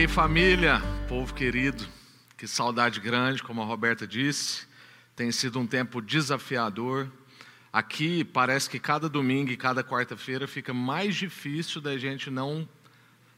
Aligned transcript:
aí, 0.00 0.08
família, 0.08 0.80
povo 1.10 1.34
querido, 1.34 1.86
que 2.38 2.46
saudade 2.46 2.98
grande, 3.00 3.42
como 3.42 3.60
a 3.60 3.66
Roberta 3.66 4.06
disse. 4.06 4.66
Tem 5.14 5.30
sido 5.30 5.58
um 5.60 5.66
tempo 5.66 6.00
desafiador. 6.00 7.06
Aqui 7.70 8.24
parece 8.24 8.70
que 8.70 8.78
cada 8.78 9.10
domingo 9.10 9.50
e 9.50 9.58
cada 9.58 9.84
quarta-feira 9.84 10.48
fica 10.48 10.72
mais 10.72 11.16
difícil 11.16 11.82
da 11.82 11.98
gente 11.98 12.30
não 12.30 12.66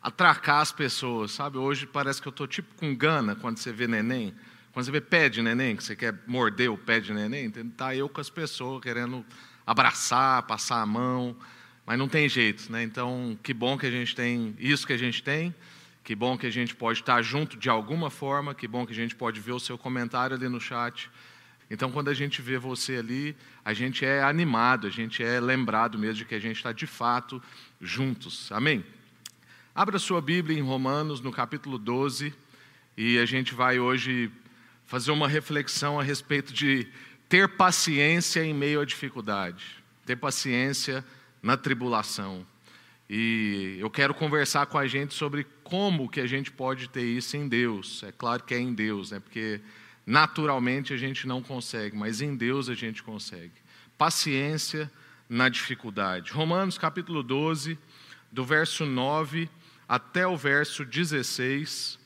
atracar 0.00 0.60
as 0.60 0.70
pessoas, 0.70 1.32
sabe? 1.32 1.58
Hoje 1.58 1.84
parece 1.84 2.22
que 2.22 2.28
eu 2.28 2.30
estou 2.30 2.46
tipo 2.46 2.72
com 2.76 2.94
gana 2.94 3.34
quando 3.34 3.58
você 3.58 3.72
vê 3.72 3.88
neném. 3.88 4.32
Quando 4.72 4.84
você 4.84 4.92
vê 4.92 5.00
pé 5.00 5.28
de 5.28 5.42
neném, 5.42 5.74
que 5.74 5.82
você 5.82 5.96
quer 5.96 6.14
morder 6.28 6.70
o 6.70 6.78
pé 6.78 7.00
de 7.00 7.12
neném, 7.12 7.50
tá 7.50 7.92
eu 7.96 8.08
com 8.08 8.20
as 8.20 8.30
pessoas 8.30 8.80
querendo 8.80 9.26
abraçar, 9.66 10.44
passar 10.44 10.80
a 10.80 10.86
mão, 10.86 11.36
mas 11.84 11.98
não 11.98 12.06
tem 12.06 12.28
jeito, 12.28 12.70
né? 12.70 12.84
Então, 12.84 13.36
que 13.42 13.52
bom 13.52 13.76
que 13.76 13.86
a 13.86 13.90
gente 13.90 14.14
tem 14.14 14.54
isso 14.60 14.86
que 14.86 14.92
a 14.92 14.96
gente 14.96 15.24
tem, 15.24 15.52
que 16.12 16.16
bom 16.16 16.36
que 16.36 16.46
a 16.46 16.50
gente 16.50 16.74
pode 16.74 17.00
estar 17.00 17.22
junto 17.22 17.56
de 17.56 17.70
alguma 17.70 18.10
forma, 18.10 18.54
que 18.54 18.68
bom 18.68 18.84
que 18.84 18.92
a 18.92 18.94
gente 18.94 19.14
pode 19.14 19.40
ver 19.40 19.52
o 19.52 19.58
seu 19.58 19.78
comentário 19.78 20.36
ali 20.36 20.46
no 20.46 20.60
chat. 20.60 21.10
Então, 21.70 21.90
quando 21.90 22.10
a 22.10 22.12
gente 22.12 22.42
vê 22.42 22.58
você 22.58 22.96
ali, 22.96 23.34
a 23.64 23.72
gente 23.72 24.04
é 24.04 24.22
animado, 24.22 24.86
a 24.86 24.90
gente 24.90 25.24
é 25.24 25.40
lembrado 25.40 25.98
mesmo 25.98 26.16
de 26.16 26.24
que 26.26 26.34
a 26.34 26.38
gente 26.38 26.56
está 26.56 26.70
de 26.70 26.86
fato 26.86 27.42
juntos. 27.80 28.52
Amém? 28.52 28.84
Abra 29.74 29.98
sua 29.98 30.20
Bíblia 30.20 30.58
em 30.58 30.60
Romanos, 30.60 31.22
no 31.22 31.32
capítulo 31.32 31.78
12, 31.78 32.34
e 32.94 33.18
a 33.18 33.24
gente 33.24 33.54
vai 33.54 33.78
hoje 33.78 34.30
fazer 34.84 35.12
uma 35.12 35.26
reflexão 35.26 35.98
a 35.98 36.02
respeito 36.02 36.52
de 36.52 36.86
ter 37.26 37.48
paciência 37.56 38.44
em 38.44 38.52
meio 38.52 38.82
à 38.82 38.84
dificuldade, 38.84 39.82
ter 40.04 40.16
paciência 40.16 41.02
na 41.42 41.56
tribulação. 41.56 42.46
E 43.14 43.76
eu 43.78 43.90
quero 43.90 44.14
conversar 44.14 44.64
com 44.64 44.78
a 44.78 44.86
gente 44.86 45.12
sobre 45.12 45.46
como 45.62 46.08
que 46.08 46.18
a 46.18 46.26
gente 46.26 46.50
pode 46.50 46.88
ter 46.88 47.04
isso 47.04 47.36
em 47.36 47.46
Deus. 47.46 48.02
É 48.02 48.10
claro 48.10 48.42
que 48.42 48.54
é 48.54 48.58
em 48.58 48.72
Deus, 48.72 49.10
né? 49.10 49.20
Porque 49.20 49.60
naturalmente 50.06 50.94
a 50.94 50.96
gente 50.96 51.26
não 51.26 51.42
consegue, 51.42 51.94
mas 51.94 52.22
em 52.22 52.34
Deus 52.34 52.70
a 52.70 52.74
gente 52.74 53.02
consegue. 53.02 53.52
Paciência 53.98 54.90
na 55.28 55.50
dificuldade. 55.50 56.32
Romanos 56.32 56.78
capítulo 56.78 57.22
12, 57.22 57.78
do 58.30 58.46
verso 58.46 58.86
9 58.86 59.46
até 59.86 60.26
o 60.26 60.34
verso 60.34 60.82
16. 60.82 61.98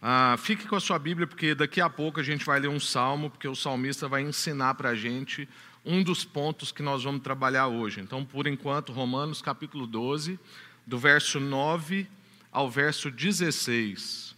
Ah, 0.00 0.36
fique 0.38 0.66
com 0.66 0.76
a 0.76 0.80
sua 0.80 0.98
Bíblia, 0.98 1.26
porque 1.26 1.54
daqui 1.54 1.82
a 1.82 1.90
pouco 1.90 2.20
a 2.20 2.22
gente 2.22 2.42
vai 2.42 2.58
ler 2.58 2.68
um 2.68 2.80
salmo, 2.80 3.28
porque 3.28 3.46
o 3.46 3.54
salmista 3.54 4.08
vai 4.08 4.22
ensinar 4.22 4.76
para 4.76 4.88
a 4.88 4.94
gente 4.94 5.46
um 5.86 6.02
dos 6.02 6.24
pontos 6.24 6.72
que 6.72 6.82
nós 6.82 7.04
vamos 7.04 7.22
trabalhar 7.22 7.68
hoje. 7.68 8.00
Então, 8.00 8.24
por 8.24 8.46
enquanto, 8.48 8.92
Romanos 8.92 9.40
capítulo 9.40 9.86
12, 9.86 10.38
do 10.84 10.98
verso 10.98 11.38
9 11.38 12.08
ao 12.50 12.68
verso 12.68 13.10
16. 13.10 14.34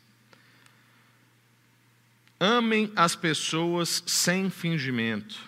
Amem 2.38 2.92
as 2.94 3.16
pessoas 3.16 4.02
sem 4.06 4.48
fingimento, 4.48 5.40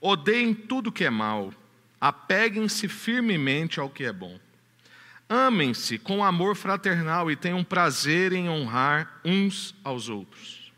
odeiem 0.00 0.54
tudo 0.54 0.92
que 0.92 1.04
é 1.04 1.10
mal, 1.10 1.52
apeguem-se 2.00 2.88
firmemente 2.88 3.78
ao 3.78 3.90
que 3.90 4.04
é 4.04 4.12
bom. 4.12 4.38
Amem-se 5.28 5.98
com 5.98 6.24
amor 6.24 6.56
fraternal 6.56 7.30
e 7.30 7.36
tenham 7.36 7.62
prazer 7.62 8.32
em 8.32 8.48
honrar 8.48 9.20
uns 9.24 9.74
aos 9.84 10.08
outros. 10.08 10.72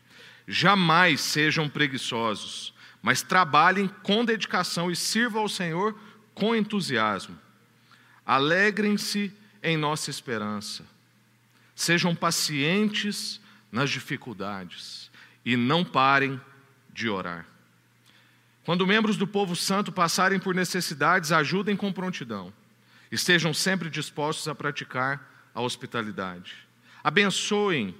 Jamais 0.47 1.21
sejam 1.21 1.69
preguiçosos, 1.69 2.72
mas 3.03 3.21
trabalhem 3.21 3.87
com 4.01 4.25
dedicação 4.25 4.89
e 4.89 4.95
sirvam 4.95 5.43
ao 5.43 5.49
Senhor 5.49 5.95
com 6.33 6.55
entusiasmo. 6.55 7.37
Alegrem-se 8.25 9.31
em 9.61 9.77
nossa 9.77 10.09
esperança. 10.09 10.83
Sejam 11.75 12.15
pacientes 12.15 13.39
nas 13.71 13.91
dificuldades 13.91 15.11
e 15.45 15.55
não 15.55 15.85
parem 15.85 16.41
de 16.91 17.07
orar. 17.07 17.45
Quando 18.65 18.87
membros 18.87 19.17
do 19.17 19.27
povo 19.27 19.55
santo 19.55 19.91
passarem 19.91 20.39
por 20.39 20.55
necessidades, 20.55 21.31
ajudem 21.31 21.75
com 21.75 21.93
prontidão 21.93 22.51
Estejam 23.13 23.53
sempre 23.53 23.91
dispostos 23.91 24.47
a 24.47 24.55
praticar 24.55 25.51
a 25.53 25.61
hospitalidade. 25.61 26.55
Abençoem 27.03 27.95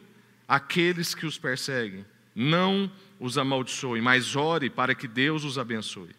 aqueles 0.48 1.14
que 1.14 1.28
os 1.28 1.38
perseguem. 1.38 2.04
Não 2.36 2.92
os 3.20 3.38
amaldiçoem, 3.38 4.02
mas 4.02 4.36
ore 4.36 4.70
para 4.70 4.96
que 4.96 5.08
Deus 5.08 5.44
os 5.44 5.58
abençoe. 5.58 6.16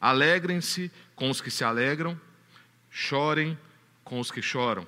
Alegrem-se 0.00 0.90
com 1.14 1.30
os 1.30 1.40
que 1.40 1.50
se 1.50 1.64
alegram, 1.64 2.18
chorem 2.90 3.58
com 4.04 4.20
os 4.20 4.30
que 4.30 4.42
choram. 4.42 4.86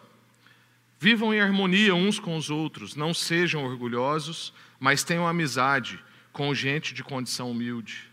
Vivam 0.99 1.35
em 1.35 1.41
harmonia 1.41 1.95
uns 1.95 2.19
com 2.19 2.37
os 2.37 2.49
outros, 2.49 2.95
não 2.95 3.13
sejam 3.13 3.65
orgulhosos, 3.65 4.53
mas 4.79 5.03
tenham 5.03 5.27
amizade 5.27 6.03
com 6.33 6.55
gente 6.55 6.95
de 6.95 7.03
condição 7.03 7.51
humilde. 7.51 8.11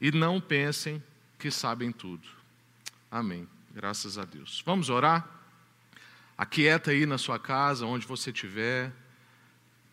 E 0.00 0.10
não 0.10 0.40
pensem 0.40 1.02
que 1.38 1.50
sabem 1.50 1.90
tudo. 1.90 2.26
Amém. 3.10 3.48
Graças 3.74 4.18
a 4.18 4.24
Deus. 4.24 4.62
Vamos 4.66 4.90
orar? 4.90 5.26
Aquieta 6.36 6.90
aí 6.90 7.06
na 7.06 7.18
sua 7.18 7.38
casa, 7.38 7.86
onde 7.86 8.06
você 8.06 8.30
estiver. 8.30 8.92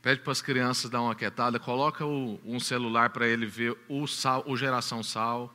Pede 0.02 0.22
para 0.22 0.32
as 0.32 0.42
crianças 0.42 0.90
dar 0.90 1.02
uma 1.02 1.14
quietada. 1.14 1.60
Coloca 1.60 2.06
o, 2.06 2.40
um 2.46 2.60
celular 2.60 3.10
para 3.10 3.28
ele 3.28 3.46
ver 3.46 3.78
o, 3.90 4.08
sal, 4.08 4.44
o 4.48 4.56
Geração 4.56 5.04
Sal. 5.04 5.54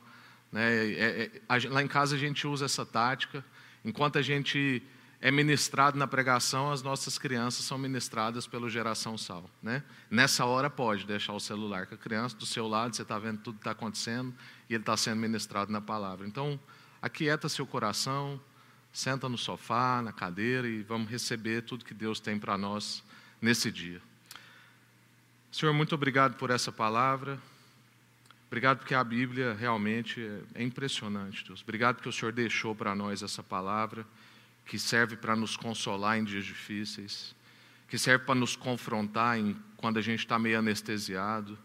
Né? 0.51 0.85
É, 0.85 1.23
é, 1.23 1.41
a, 1.49 1.55
lá 1.69 1.81
em 1.81 1.87
casa 1.87 2.15
a 2.15 2.19
gente 2.19 2.45
usa 2.45 2.65
essa 2.65 2.85
tática. 2.85 3.43
Enquanto 3.83 4.19
a 4.19 4.21
gente 4.21 4.83
é 5.19 5.31
ministrado 5.31 5.97
na 5.97 6.05
pregação, 6.05 6.71
as 6.71 6.83
nossas 6.83 7.17
crianças 7.17 7.65
são 7.65 7.79
ministradas 7.79 8.45
pelo 8.45 8.69
Geração 8.69 9.17
Sal. 9.17 9.49
Né? 9.63 9.83
Nessa 10.11 10.45
hora 10.45 10.69
pode 10.69 11.07
deixar 11.07 11.33
o 11.33 11.39
celular 11.39 11.87
com 11.87 11.95
a 11.95 11.97
criança 11.97 12.35
do 12.37 12.45
seu 12.45 12.67
lado, 12.67 12.95
você 12.95 13.01
está 13.01 13.17
vendo 13.17 13.39
tudo 13.39 13.55
que 13.55 13.61
está 13.61 13.71
acontecendo 13.71 14.31
e 14.69 14.75
ele 14.75 14.83
está 14.83 14.95
sendo 14.95 15.19
ministrado 15.19 15.71
na 15.71 15.81
palavra. 15.81 16.27
Então, 16.27 16.59
aquieta 17.01 17.49
seu 17.49 17.65
coração, 17.65 18.39
senta 18.93 19.27
no 19.27 19.39
sofá, 19.39 20.01
na 20.03 20.13
cadeira 20.13 20.67
e 20.67 20.83
vamos 20.83 21.09
receber 21.09 21.63
tudo 21.63 21.83
que 21.83 21.95
Deus 21.95 22.19
tem 22.19 22.37
para 22.37 22.55
nós 22.55 23.03
nesse 23.41 23.71
dia. 23.71 24.01
Senhor, 25.55 25.71
muito 25.71 25.95
obrigado 25.95 26.35
por 26.35 26.49
essa 26.49 26.69
palavra. 26.69 27.39
Obrigado 28.47 28.79
porque 28.79 28.93
a 28.93 29.01
Bíblia 29.01 29.53
realmente 29.53 30.19
é 30.53 30.61
impressionante, 30.61 31.45
Deus. 31.45 31.61
Obrigado 31.61 31.95
porque 31.95 32.09
o 32.09 32.11
Senhor 32.11 32.33
deixou 32.33 32.75
para 32.75 32.93
nós 32.93 33.23
essa 33.23 33.41
palavra 33.41 34.05
que 34.65 34.77
serve 34.77 35.15
para 35.15 35.33
nos 35.33 35.55
consolar 35.55 36.17
em 36.17 36.25
dias 36.25 36.43
difíceis, 36.43 37.33
que 37.87 37.97
serve 37.97 38.25
para 38.25 38.35
nos 38.35 38.57
confrontar 38.57 39.39
em, 39.39 39.55
quando 39.77 39.97
a 39.97 40.01
gente 40.01 40.19
está 40.19 40.37
meio 40.37 40.59
anestesiado, 40.59 41.57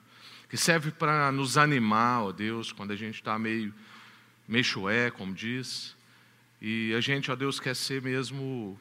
que 0.49 0.57
serve 0.57 0.93
para 0.93 1.33
nos 1.33 1.59
animar, 1.59 2.23
ó 2.23 2.31
Deus, 2.31 2.71
quando 2.71 2.93
a 2.93 2.97
gente 2.97 3.17
está 3.17 3.41
meio 3.41 3.75
Meixoé, 4.47 5.11
como 5.11 5.35
diz. 5.35 5.97
E 6.63 6.95
a 6.95 7.01
gente, 7.01 7.29
ó 7.29 7.35
Deus, 7.35 7.59
quer 7.59 7.75
ser 7.75 8.01
mesmo 8.01 8.79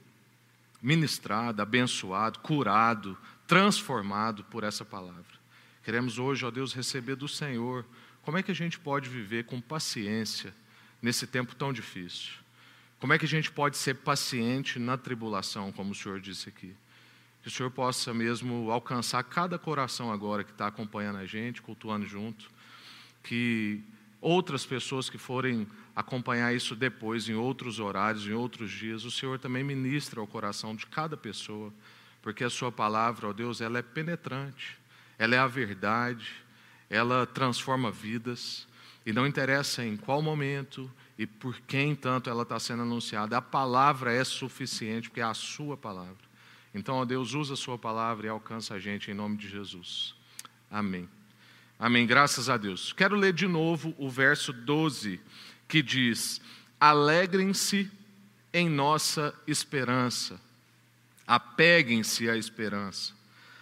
ministrado, 0.79 1.63
abençoado, 1.63 2.37
curado, 2.41 3.17
transformado 3.49 4.43
por 4.43 4.63
essa 4.63 4.85
palavra. 4.85 5.39
Queremos 5.83 6.19
hoje, 6.19 6.45
ó 6.45 6.51
Deus, 6.51 6.71
receber 6.71 7.15
do 7.15 7.27
Senhor 7.27 7.83
como 8.21 8.37
é 8.37 8.43
que 8.43 8.51
a 8.51 8.55
gente 8.55 8.79
pode 8.79 9.09
viver 9.09 9.45
com 9.45 9.59
paciência 9.59 10.53
nesse 11.01 11.25
tempo 11.25 11.55
tão 11.55 11.73
difícil. 11.73 12.33
Como 12.99 13.11
é 13.11 13.17
que 13.17 13.25
a 13.25 13.27
gente 13.27 13.49
pode 13.49 13.75
ser 13.75 13.95
paciente 13.95 14.77
na 14.77 14.97
tribulação, 14.97 15.71
como 15.71 15.93
o 15.93 15.95
Senhor 15.95 16.19
disse 16.19 16.47
aqui. 16.47 16.75
Que 17.41 17.47
o 17.47 17.51
Senhor 17.51 17.71
possa 17.71 18.13
mesmo 18.13 18.69
alcançar 18.69 19.23
cada 19.23 19.57
coração 19.57 20.11
agora 20.11 20.43
que 20.43 20.51
está 20.51 20.67
acompanhando 20.67 21.17
a 21.17 21.25
gente, 21.25 21.59
cultuando 21.59 22.05
junto. 22.05 22.51
Que 23.23 23.81
outras 24.21 24.63
pessoas 24.63 25.09
que 25.09 25.17
forem 25.17 25.65
acompanhar 25.95 26.53
isso 26.53 26.75
depois, 26.75 27.27
em 27.27 27.33
outros 27.33 27.79
horários, 27.79 28.27
em 28.27 28.33
outros 28.33 28.69
dias, 28.69 29.05
o 29.05 29.09
Senhor 29.09 29.39
também 29.39 29.63
ministra 29.63 30.19
ao 30.19 30.27
coração 30.27 30.75
de 30.75 30.85
cada 30.85 31.17
pessoa, 31.17 31.73
porque 32.21 32.43
a 32.43 32.49
Sua 32.49 32.71
palavra, 32.71 33.27
ó 33.27 33.33
Deus, 33.33 33.61
ela 33.61 33.79
é 33.79 33.81
penetrante, 33.81 34.77
ela 35.17 35.35
é 35.35 35.37
a 35.39 35.47
verdade, 35.47 36.31
ela 36.89 37.25
transforma 37.25 37.91
vidas, 37.91 38.67
e 39.05 39.13
não 39.13 39.25
interessa 39.25 39.83
em 39.83 39.97
qual 39.97 40.21
momento 40.21 40.91
e 41.17 41.25
por 41.25 41.59
quem 41.61 41.95
tanto 41.95 42.29
ela 42.29 42.43
está 42.43 42.59
sendo 42.59 42.83
anunciada, 42.83 43.37
a 43.37 43.41
palavra 43.41 44.13
é 44.13 44.23
suficiente, 44.23 45.09
porque 45.09 45.19
é 45.19 45.23
a 45.23 45.33
Sua 45.33 45.75
palavra. 45.75 46.29
Então, 46.73 46.95
ó 46.95 47.05
Deus, 47.05 47.33
usa 47.33 47.55
a 47.55 47.57
Sua 47.57 47.77
palavra 47.77 48.27
e 48.27 48.29
alcança 48.29 48.75
a 48.75 48.79
gente 48.79 49.11
em 49.11 49.13
nome 49.13 49.35
de 49.35 49.49
Jesus. 49.49 50.13
Amém. 50.69 51.09
Amém, 51.77 52.05
graças 52.05 52.49
a 52.49 52.57
Deus. 52.57 52.93
Quero 52.93 53.15
ler 53.15 53.33
de 53.33 53.47
novo 53.47 53.95
o 53.97 54.09
verso 54.09 54.53
12, 54.53 55.19
que 55.67 55.81
diz: 55.81 56.39
Alegrem-se 56.79 57.91
em 58.53 58.69
nossa 58.69 59.33
esperança, 59.47 60.39
apeguem-se 61.29 62.27
à 62.27 62.35
esperança, 62.35 63.13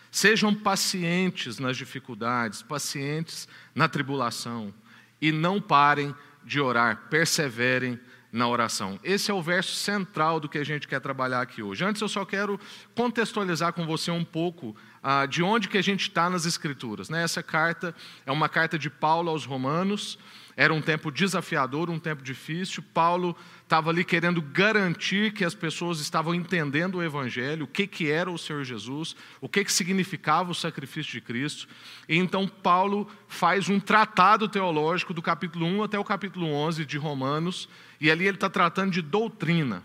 sejam 0.09 0.55
pacientes 0.55 1.59
nas 1.59 1.75
dificuldades, 1.75 2.63
pacientes 2.63 3.45
na 3.75 3.89
tribulação, 3.89 4.73
e 5.21 5.33
não 5.33 5.59
parem 5.59 6.15
de 6.45 6.61
orar, 6.61 7.09
perseverem 7.09 7.99
na 8.31 8.47
oração. 8.47 8.97
Esse 9.03 9.31
é 9.31 9.33
o 9.33 9.41
verso 9.41 9.75
central 9.75 10.39
do 10.39 10.47
que 10.47 10.57
a 10.57 10.63
gente 10.63 10.87
quer 10.87 11.01
trabalhar 11.01 11.41
aqui 11.41 11.61
hoje. 11.61 11.83
Antes, 11.83 12.01
eu 12.01 12.07
só 12.07 12.23
quero 12.23 12.57
contextualizar 12.95 13.73
com 13.73 13.85
você 13.85 14.11
um 14.11 14.23
pouco 14.23 14.73
ah, 15.03 15.25
de 15.25 15.43
onde 15.43 15.67
que 15.67 15.77
a 15.77 15.81
gente 15.81 16.03
está 16.03 16.29
nas 16.29 16.45
Escrituras. 16.45 17.09
Né? 17.09 17.23
Essa 17.23 17.43
carta 17.43 17.93
é 18.25 18.31
uma 18.31 18.47
carta 18.47 18.79
de 18.79 18.89
Paulo 18.89 19.29
aos 19.29 19.43
Romanos. 19.43 20.17
Era 20.55 20.73
um 20.73 20.81
tempo 20.81 21.11
desafiador, 21.11 21.89
um 21.89 21.99
tempo 21.99 22.23
difícil. 22.23 22.83
Paulo 22.93 23.35
estava 23.67 23.89
ali 23.89 24.05
querendo 24.05 24.41
garantir 24.41 25.33
que 25.33 25.43
as 25.43 25.53
pessoas 25.53 25.99
estavam 25.99 26.33
entendendo 26.33 26.95
o 26.95 27.03
Evangelho, 27.03 27.65
o 27.65 27.67
que, 27.67 27.85
que 27.85 28.09
era 28.09 28.31
o 28.31 28.37
Senhor 28.37 28.63
Jesus, 28.63 29.13
o 29.41 29.49
que, 29.49 29.65
que 29.65 29.73
significava 29.73 30.49
o 30.49 30.55
sacrifício 30.55 31.11
de 31.11 31.19
Cristo. 31.19 31.67
E 32.07 32.15
então 32.15 32.47
Paulo 32.47 33.09
faz 33.27 33.67
um 33.67 33.77
tratado 33.77 34.47
teológico 34.47 35.13
do 35.13 35.21
capítulo 35.21 35.65
1 35.65 35.83
até 35.83 35.99
o 35.99 36.03
capítulo 36.05 36.47
11 36.47 36.85
de 36.85 36.97
Romanos, 36.97 37.67
e 37.99 38.09
ali 38.09 38.25
ele 38.25 38.37
está 38.37 38.49
tratando 38.49 38.91
de 38.91 39.01
doutrina. 39.01 39.83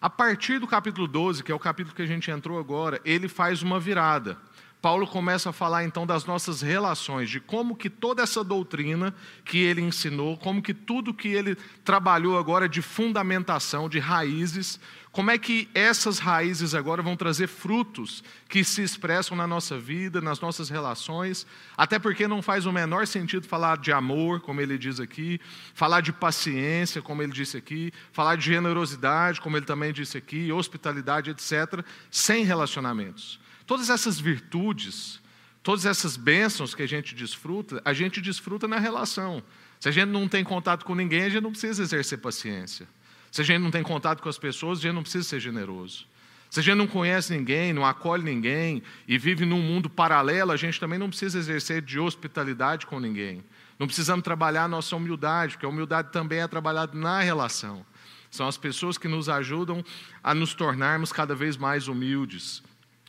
A 0.00 0.10
partir 0.10 0.58
do 0.58 0.66
capítulo 0.66 1.06
12, 1.06 1.44
que 1.44 1.52
é 1.52 1.54
o 1.54 1.60
capítulo 1.60 1.94
que 1.94 2.02
a 2.02 2.06
gente 2.06 2.28
entrou 2.28 2.58
agora, 2.58 3.00
ele 3.04 3.28
faz 3.28 3.62
uma 3.62 3.78
virada. 3.78 4.36
Paulo 4.80 5.06
começa 5.06 5.50
a 5.50 5.52
falar 5.52 5.84
então 5.84 6.06
das 6.06 6.24
nossas 6.24 6.60
relações, 6.60 7.28
de 7.28 7.40
como 7.40 7.74
que 7.74 7.90
toda 7.90 8.22
essa 8.22 8.44
doutrina 8.44 9.14
que 9.44 9.58
ele 9.58 9.80
ensinou, 9.80 10.36
como 10.36 10.62
que 10.62 10.74
tudo 10.74 11.14
que 11.14 11.28
ele 11.28 11.56
trabalhou 11.84 12.38
agora 12.38 12.68
de 12.68 12.80
fundamentação, 12.82 13.88
de 13.88 13.98
raízes, 13.98 14.78
como 15.16 15.30
é 15.30 15.38
que 15.38 15.66
essas 15.74 16.18
raízes 16.18 16.74
agora 16.74 17.00
vão 17.00 17.16
trazer 17.16 17.46
frutos 17.46 18.22
que 18.50 18.62
se 18.62 18.82
expressam 18.82 19.34
na 19.34 19.46
nossa 19.46 19.78
vida, 19.78 20.20
nas 20.20 20.40
nossas 20.40 20.68
relações, 20.68 21.46
até 21.74 21.98
porque 21.98 22.28
não 22.28 22.42
faz 22.42 22.66
o 22.66 22.72
menor 22.72 23.06
sentido 23.06 23.48
falar 23.48 23.78
de 23.78 23.90
amor, 23.90 24.40
como 24.40 24.60
ele 24.60 24.76
diz 24.76 25.00
aqui, 25.00 25.40
falar 25.74 26.02
de 26.02 26.12
paciência, 26.12 27.00
como 27.00 27.22
ele 27.22 27.32
disse 27.32 27.56
aqui, 27.56 27.90
falar 28.12 28.36
de 28.36 28.44
generosidade, 28.44 29.40
como 29.40 29.56
ele 29.56 29.64
também 29.64 29.90
disse 29.90 30.18
aqui, 30.18 30.52
hospitalidade, 30.52 31.30
etc., 31.30 31.82
sem 32.10 32.44
relacionamentos. 32.44 33.40
Todas 33.66 33.90
essas 33.90 34.20
virtudes, 34.20 35.20
todas 35.62 35.84
essas 35.84 36.16
bênçãos 36.16 36.74
que 36.74 36.82
a 36.82 36.86
gente 36.86 37.14
desfruta, 37.14 37.82
a 37.84 37.92
gente 37.92 38.20
desfruta 38.20 38.68
na 38.68 38.78
relação. 38.78 39.42
Se 39.80 39.88
a 39.88 39.92
gente 39.92 40.08
não 40.08 40.28
tem 40.28 40.44
contato 40.44 40.84
com 40.84 40.94
ninguém, 40.94 41.24
a 41.24 41.28
gente 41.28 41.42
não 41.42 41.50
precisa 41.50 41.82
exercer 41.82 42.18
paciência. 42.18 42.86
Se 43.30 43.40
a 43.40 43.44
gente 43.44 43.60
não 43.60 43.70
tem 43.70 43.82
contato 43.82 44.22
com 44.22 44.28
as 44.28 44.38
pessoas, 44.38 44.78
a 44.78 44.82
gente 44.82 44.94
não 44.94 45.02
precisa 45.02 45.24
ser 45.24 45.40
generoso. 45.40 46.06
Se 46.48 46.60
a 46.60 46.62
gente 46.62 46.76
não 46.76 46.86
conhece 46.86 47.36
ninguém, 47.36 47.72
não 47.72 47.84
acolhe 47.84 48.22
ninguém 48.22 48.82
e 49.06 49.18
vive 49.18 49.44
num 49.44 49.60
mundo 49.60 49.90
paralelo, 49.90 50.52
a 50.52 50.56
gente 50.56 50.78
também 50.78 50.98
não 50.98 51.08
precisa 51.08 51.38
exercer 51.38 51.82
de 51.82 51.98
hospitalidade 51.98 52.86
com 52.86 53.00
ninguém. 53.00 53.44
Não 53.78 53.86
precisamos 53.86 54.22
trabalhar 54.22 54.64
a 54.64 54.68
nossa 54.68 54.96
humildade, 54.96 55.54
porque 55.54 55.66
a 55.66 55.68
humildade 55.68 56.12
também 56.12 56.38
é 56.38 56.48
trabalhada 56.48 56.96
na 56.96 57.20
relação. 57.20 57.84
São 58.30 58.46
as 58.46 58.56
pessoas 58.56 58.96
que 58.96 59.08
nos 59.08 59.28
ajudam 59.28 59.84
a 60.22 60.34
nos 60.34 60.54
tornarmos 60.54 61.12
cada 61.12 61.34
vez 61.34 61.56
mais 61.56 61.88
humildes, 61.88 62.62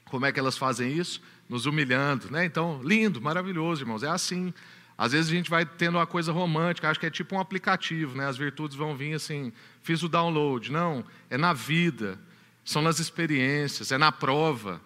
como 0.09 0.25
é 0.25 0.31
que 0.31 0.39
elas 0.39 0.57
fazem 0.57 0.91
isso? 0.91 1.21
Nos 1.47 1.65
humilhando, 1.65 2.31
né? 2.31 2.45
Então, 2.45 2.81
lindo, 2.83 3.21
maravilhoso, 3.21 3.83
irmãos. 3.83 4.03
É 4.03 4.09
assim. 4.09 4.53
Às 4.97 5.11
vezes 5.11 5.31
a 5.31 5.35
gente 5.35 5.49
vai 5.49 5.63
tendo 5.65 5.97
uma 5.97 6.07
coisa 6.07 6.31
romântica, 6.31 6.89
acho 6.89 6.99
que 6.99 7.05
é 7.05 7.09
tipo 7.09 7.35
um 7.35 7.39
aplicativo, 7.39 8.17
né? 8.17 8.27
As 8.27 8.35
virtudes 8.35 8.75
vão 8.75 8.95
vir 8.95 9.13
assim, 9.13 9.53
fiz 9.83 10.01
o 10.01 10.09
download. 10.09 10.71
Não, 10.71 11.05
é 11.29 11.37
na 11.37 11.53
vida, 11.53 12.19
são 12.65 12.81
nas 12.81 12.99
experiências, 12.99 13.91
é 13.91 13.97
na 13.97 14.11
prova. 14.11 14.81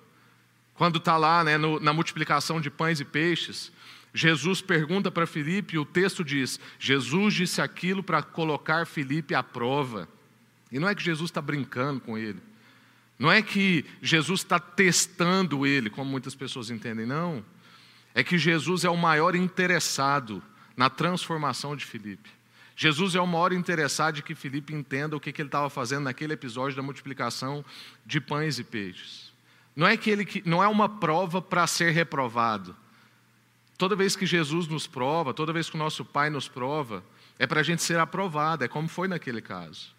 Quando 0.76 0.98
está 0.98 1.16
lá 1.16 1.44
né, 1.44 1.58
no, 1.58 1.80
na 1.80 1.94
multiplicação 1.94 2.60
de 2.60 2.70
pães 2.70 3.00
e 3.00 3.06
peixes, 3.06 3.72
Jesus 4.14 4.62
pergunta 4.62 5.10
para 5.10 5.26
Filipe, 5.26 5.76
e 5.76 5.80
o 5.80 5.86
texto 5.86 6.26
diz: 6.26 6.60
Jesus 6.78 7.34
disse 7.34 7.62
aquilo 7.62 8.04
para 8.04 8.22
colocar 8.22 8.86
Filipe 8.86 9.34
à 9.34 9.42
prova. 9.42 10.10
E 10.70 10.80
não 10.80 10.90
é 10.90 10.96
que 10.96 11.04
Jesus 11.04 11.30
está 11.30 11.42
brincando 11.42 12.02
com 12.02 12.18
ele. 12.18 12.42
Não 13.22 13.32
é 13.32 13.40
que 13.40 13.86
Jesus 14.02 14.40
está 14.40 14.60
testando 14.60 15.64
ele, 15.64 15.92
como 15.92 16.10
muitas 16.10 16.34
pessoas 16.34 16.72
entendem, 16.72 17.06
não. 17.06 17.46
É 18.16 18.24
que 18.24 18.36
Jesus 18.36 18.84
é 18.84 18.90
o 18.90 18.98
maior 18.98 19.36
interessado 19.36 20.42
na 20.76 20.90
transformação 20.90 21.76
de 21.76 21.86
Filipe. 21.86 22.32
Jesus 22.76 23.14
é 23.14 23.22
o 23.22 23.28
maior 23.28 23.54
interessado 23.54 24.16
de 24.16 24.24
que 24.24 24.34
Filipe 24.34 24.74
entenda 24.74 25.16
o 25.16 25.20
que, 25.20 25.30
ele 25.30 25.48
estava 25.48 25.70
fazendo 25.70 26.06
naquele 26.06 26.34
episódio 26.34 26.76
da 26.76 26.82
multiplicação 26.82 27.64
de 28.04 28.20
pães 28.20 28.58
e 28.58 28.64
peixes. 28.64 29.32
Não 29.76 29.86
é 29.86 29.96
que 29.96 30.10
ele 30.10 30.42
não 30.44 30.64
é 30.64 30.68
uma 30.68 30.90
prova 30.90 31.44
para 31.44 31.68
ser 31.68 31.92
reprovado. 31.92 32.76
Toda 33.78 33.96
vez 33.96 34.16
que 34.16 34.26
Jesus 34.26 34.68
nos 34.68 34.88
prova, 34.88 35.32
toda 35.32 35.54
vez 35.54 35.70
que 35.70 35.76
o 35.76 35.80
nosso 35.80 36.04
Pai 36.04 36.32
nos 36.32 36.48
prova, 36.48 37.04
é 37.38 37.46
para 37.46 37.60
a 37.60 37.64
gente 37.64 37.84
ser 37.84 38.00
aprovado, 38.00 38.64
é 38.64 38.68
como 38.68 38.88
foi 38.88 39.08
naquele 39.08 39.42
caso. 39.42 39.94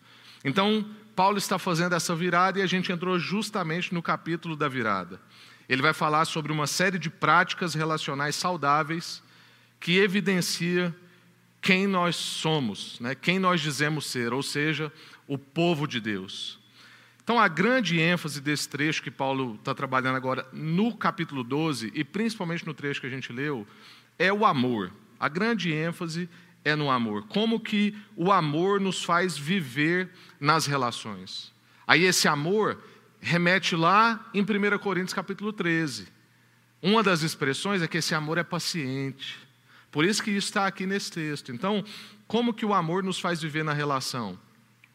Então, 0.45 0.85
Paulo 1.15 1.39
está 1.39 1.59
fazendo 1.59 1.95
essa 1.95 2.15
virada 2.15 2.59
e 2.59 2.63
a 2.63 2.67
gente 2.67 2.91
entrou 2.91 3.19
justamente 3.19 3.93
no 3.93 4.03
capítulo 4.03 4.57
da 4.57 4.69
virada. 4.69 5.21
Ele 5.69 5.83
vai 5.83 5.93
falar 5.93 6.25
sobre 6.25 6.53
uma 6.53 6.67
série 6.67 6.99
de 6.99 7.11
práticas 7.11 7.75
relacionais 7.75 8.35
saudáveis 8.35 9.23
que 9.79 9.99
evidencia 9.99 10.95
quem 11.61 11.87
nós 11.87 12.17
somos, 12.17 12.99
né? 13.01 13.15
quem 13.15 13.39
nós 13.39 13.61
dizemos 13.61 14.07
ser, 14.07 14.33
ou 14.33 14.43
seja, 14.43 14.93
o 15.27 15.39
povo 15.39 15.87
de 15.87 16.01
Deus. 16.01 16.59
Então, 17.23 17.39
a 17.39 17.47
grande 17.47 18.01
ênfase 18.01 18.41
desse 18.41 18.69
trecho 18.69 19.03
que 19.03 19.11
Paulo 19.11 19.55
está 19.55 19.73
trabalhando 19.73 20.17
agora 20.17 20.47
no 20.53 20.97
capítulo 20.97 21.45
12, 21.45 21.93
e 21.95 22.03
principalmente 22.03 22.67
no 22.67 22.75
trecho 22.75 23.01
que 23.01 23.07
a 23.07 23.11
gente 23.11 23.33
leu, 23.33 23.67
é 24.19 24.33
o 24.33 24.45
amor. 24.45 24.93
A 25.21 25.29
grande 25.29 25.73
ênfase 25.73 26.29
é 26.65 26.77
no 26.77 26.91
amor. 26.91 27.27
Como 27.29 27.61
que 27.61 27.97
o 28.17 28.31
amor 28.31 28.81
nos 28.81 29.03
faz 29.03 29.37
viver 29.37 30.11
nas 30.41 30.67
relações. 30.67 31.53
Aí 31.87 32.05
esse 32.05 32.29
amor 32.29 32.83
remete 33.21 33.77
lá 33.77 34.29
em 34.35 34.43
1 34.43 34.79
Coríntios 34.79 35.15
capítulo 35.15 35.53
13. 35.53 36.09
Uma 36.83 37.03
das 37.03 37.23
expressões 37.23 37.81
é 37.81 37.87
que 37.87 37.99
esse 37.99 38.15
amor 38.15 38.39
é 38.39 38.43
paciente. 38.43 39.39
Por 39.91 40.05
isso 40.05 40.23
que 40.23 40.31
isso 40.31 40.49
está 40.49 40.67
aqui 40.67 40.87
nesse 40.87 41.13
texto. 41.13 41.53
Então, 41.53 41.85
como 42.27 42.55
que 42.55 42.67
o 42.67 42.75
amor 42.75 43.03
nos 43.03 43.21
faz 43.21 43.41
viver 43.41 43.63
na 43.63 43.73
relação? 43.73 44.39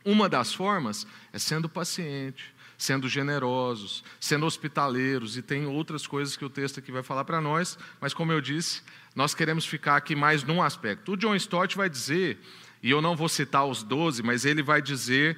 Uma 0.04 0.28
das 0.28 0.54
formas 0.54 1.06
é 1.32 1.40
sendo 1.40 1.70
paciente, 1.70 2.54
sendo 2.78 3.08
generosos, 3.08 4.04
sendo 4.20 4.46
hospitaleiros, 4.46 5.38
e 5.38 5.42
tem 5.42 5.66
outras 5.66 6.06
coisas 6.06 6.36
que 6.36 6.44
o 6.44 6.50
texto 6.50 6.80
aqui 6.80 6.92
vai 6.92 7.04
falar 7.04 7.26
para 7.26 7.40
nós, 7.40 7.78
mas 8.02 8.14
como 8.14 8.32
eu 8.32 8.42
disse, 8.42 8.82
nós 9.18 9.34
queremos 9.34 9.66
ficar 9.66 9.96
aqui 9.96 10.16
mais 10.16 10.44
num 10.44 10.62
aspecto. 10.62 11.14
O 11.14 11.18
John 11.18 11.34
Stott 11.34 11.76
vai 11.76 11.90
dizer, 11.90 12.38
e 12.84 12.92
eu 12.92 13.02
não 13.02 13.16
vou 13.16 13.28
citar 13.28 13.66
os 13.66 13.82
doze, 13.82 14.22
mas 14.22 14.46
ele 14.46 14.62
vai 14.62 14.80
dizer 14.80 15.36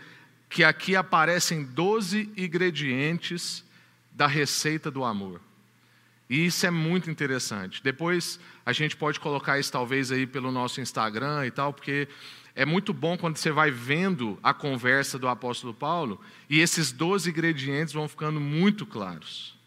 que 0.49 0.65
aqui 0.65 0.97
aparecem 0.97 1.63
doze 1.63 2.29
ingredientes 2.35 3.63
da 4.11 4.27
receita 4.27 4.91
do 4.91 5.05
amor. 5.05 5.39
E 6.29 6.45
isso 6.45 6.65
é 6.65 6.69
muito 6.69 7.09
interessante. 7.09 7.81
Depois 7.81 8.37
a 8.65 8.73
gente 8.73 8.97
pode 8.97 9.17
colocar 9.17 9.57
isso 9.57 9.71
talvez 9.71 10.11
aí 10.11 10.27
pelo 10.27 10.51
nosso 10.51 10.81
Instagram 10.81 11.45
e 11.45 11.51
tal, 11.51 11.71
porque 11.71 12.09
é 12.53 12.65
muito 12.65 12.93
bom 12.93 13.17
quando 13.17 13.37
você 13.37 13.49
vai 13.49 13.71
vendo 13.71 14.37
a 14.43 14.53
conversa 14.53 15.17
do 15.17 15.29
apóstolo 15.29 15.73
Paulo 15.73 16.19
e 16.49 16.59
esses 16.59 16.91
doze 16.91 17.29
ingredientes 17.29 17.93
vão 17.93 18.09
ficando 18.09 18.41
muito 18.41 18.85
claros. 18.85 19.57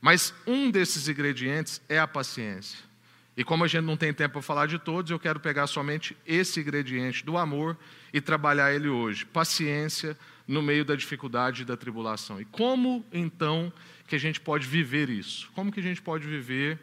Mas 0.00 0.32
um 0.46 0.70
desses 0.70 1.06
ingredientes 1.06 1.82
é 1.86 1.98
a 1.98 2.08
paciência. 2.08 2.91
E 3.36 3.42
como 3.42 3.64
a 3.64 3.66
gente 3.66 3.84
não 3.84 3.96
tem 3.96 4.12
tempo 4.12 4.34
para 4.34 4.42
falar 4.42 4.66
de 4.66 4.78
todos, 4.78 5.10
eu 5.10 5.18
quero 5.18 5.40
pegar 5.40 5.66
somente 5.66 6.16
esse 6.26 6.60
ingrediente 6.60 7.24
do 7.24 7.38
amor 7.38 7.76
e 8.12 8.20
trabalhar 8.20 8.74
ele 8.74 8.88
hoje. 8.88 9.24
Paciência 9.24 10.16
no 10.46 10.60
meio 10.60 10.84
da 10.84 10.94
dificuldade 10.94 11.62
e 11.62 11.64
da 11.64 11.76
tribulação. 11.76 12.40
E 12.40 12.44
como 12.44 13.04
então 13.12 13.72
que 14.06 14.14
a 14.14 14.18
gente 14.18 14.38
pode 14.40 14.66
viver 14.66 15.08
isso? 15.08 15.50
Como 15.54 15.72
que 15.72 15.80
a 15.80 15.82
gente 15.82 16.02
pode 16.02 16.26
viver 16.26 16.78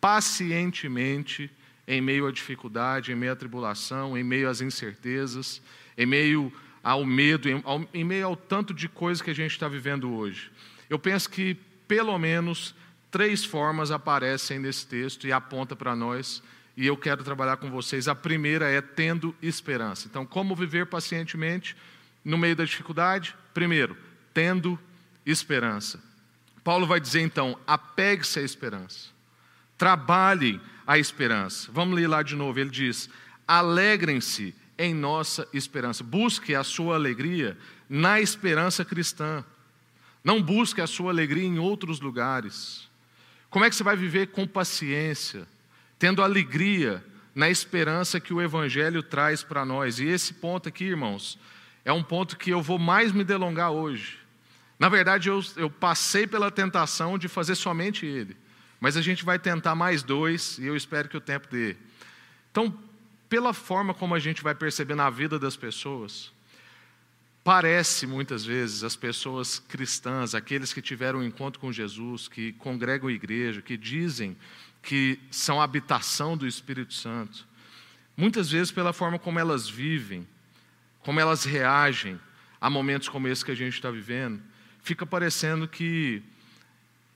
pacientemente 0.00 1.50
em 1.86 2.00
meio 2.00 2.26
à 2.26 2.32
dificuldade, 2.32 3.12
em 3.12 3.14
meio 3.14 3.32
à 3.32 3.36
tribulação, 3.36 4.16
em 4.16 4.24
meio 4.24 4.48
às 4.48 4.60
incertezas, 4.62 5.60
em 5.98 6.06
meio 6.06 6.50
ao 6.82 7.04
medo, 7.04 7.50
em, 7.50 7.60
ao, 7.64 7.86
em 7.92 8.02
meio 8.02 8.26
ao 8.26 8.36
tanto 8.36 8.72
de 8.72 8.88
coisas 8.88 9.20
que 9.20 9.30
a 9.30 9.34
gente 9.34 9.50
está 9.50 9.68
vivendo 9.68 10.10
hoje? 10.14 10.50
Eu 10.88 10.98
penso 10.98 11.28
que 11.28 11.56
pelo 11.86 12.18
menos 12.18 12.74
três 13.12 13.44
formas 13.44 13.90
aparecem 13.90 14.58
nesse 14.58 14.86
texto 14.86 15.26
e 15.26 15.32
aponta 15.32 15.76
para 15.76 15.94
nós, 15.94 16.42
e 16.74 16.86
eu 16.86 16.96
quero 16.96 17.22
trabalhar 17.22 17.58
com 17.58 17.70
vocês. 17.70 18.08
A 18.08 18.14
primeira 18.14 18.68
é 18.70 18.80
tendo 18.80 19.36
esperança. 19.42 20.08
Então, 20.08 20.24
como 20.24 20.56
viver 20.56 20.86
pacientemente 20.86 21.76
no 22.24 22.38
meio 22.38 22.56
da 22.56 22.64
dificuldade? 22.64 23.36
Primeiro, 23.52 23.94
tendo 24.32 24.78
esperança. 25.26 26.02
Paulo 26.64 26.86
vai 26.86 26.98
dizer 26.98 27.20
então: 27.20 27.58
apegue-se 27.66 28.40
à 28.40 28.42
esperança, 28.42 29.10
trabalhe 29.76 30.58
a 30.86 30.98
esperança. 30.98 31.70
Vamos 31.70 31.94
ler 31.94 32.08
lá 32.08 32.22
de 32.22 32.34
novo. 32.34 32.58
Ele 32.58 32.70
diz: 32.70 33.10
alegrem-se 33.46 34.54
em 34.78 34.94
nossa 34.94 35.46
esperança, 35.52 36.02
busque 36.02 36.54
a 36.54 36.64
sua 36.64 36.94
alegria 36.94 37.58
na 37.90 38.22
esperança 38.22 38.86
cristã. 38.86 39.44
Não 40.24 40.40
busque 40.40 40.80
a 40.80 40.86
sua 40.86 41.10
alegria 41.10 41.44
em 41.44 41.58
outros 41.58 42.00
lugares. 42.00 42.90
Como 43.52 43.66
é 43.66 43.68
que 43.68 43.76
você 43.76 43.82
vai 43.82 43.94
viver 43.94 44.28
com 44.28 44.46
paciência, 44.46 45.46
tendo 45.98 46.22
alegria 46.22 47.04
na 47.34 47.50
esperança 47.50 48.18
que 48.18 48.32
o 48.32 48.40
Evangelho 48.40 49.02
traz 49.02 49.42
para 49.42 49.62
nós? 49.62 49.98
E 49.98 50.06
esse 50.06 50.32
ponto 50.32 50.70
aqui, 50.70 50.84
irmãos, 50.84 51.38
é 51.84 51.92
um 51.92 52.02
ponto 52.02 52.38
que 52.38 52.48
eu 52.48 52.62
vou 52.62 52.78
mais 52.78 53.12
me 53.12 53.22
delongar 53.22 53.70
hoje. 53.70 54.18
Na 54.78 54.88
verdade, 54.88 55.28
eu, 55.28 55.44
eu 55.56 55.68
passei 55.68 56.26
pela 56.26 56.50
tentação 56.50 57.18
de 57.18 57.28
fazer 57.28 57.54
somente 57.54 58.06
ele, 58.06 58.38
mas 58.80 58.96
a 58.96 59.02
gente 59.02 59.22
vai 59.22 59.38
tentar 59.38 59.74
mais 59.74 60.02
dois 60.02 60.56
e 60.56 60.64
eu 60.64 60.74
espero 60.74 61.10
que 61.10 61.18
o 61.18 61.20
tempo 61.20 61.46
dê. 61.50 61.76
Então, 62.50 62.74
pela 63.28 63.52
forma 63.52 63.92
como 63.92 64.14
a 64.14 64.18
gente 64.18 64.42
vai 64.42 64.54
perceber 64.54 64.94
na 64.94 65.10
vida 65.10 65.38
das 65.38 65.58
pessoas, 65.58 66.31
parece 67.44 68.06
muitas 68.06 68.44
vezes 68.44 68.84
as 68.84 68.94
pessoas 68.94 69.58
cristãs, 69.58 70.34
aqueles 70.34 70.72
que 70.72 70.80
tiveram 70.80 71.20
um 71.20 71.24
encontro 71.24 71.60
com 71.60 71.72
Jesus, 71.72 72.28
que 72.28 72.52
congregam 72.52 73.08
a 73.08 73.12
igreja, 73.12 73.62
que 73.62 73.76
dizem 73.76 74.36
que 74.82 75.18
são 75.30 75.60
habitação 75.60 76.36
do 76.36 76.46
Espírito 76.46 76.94
Santo, 76.94 77.46
muitas 78.16 78.50
vezes 78.50 78.72
pela 78.72 78.92
forma 78.92 79.18
como 79.18 79.38
elas 79.38 79.68
vivem, 79.68 80.26
como 81.00 81.20
elas 81.20 81.44
reagem 81.44 82.20
a 82.60 82.70
momentos 82.70 83.08
como 83.08 83.28
esse 83.28 83.44
que 83.44 83.50
a 83.50 83.56
gente 83.56 83.74
está 83.74 83.90
vivendo, 83.90 84.40
fica 84.82 85.04
parecendo 85.04 85.66
que 85.66 86.22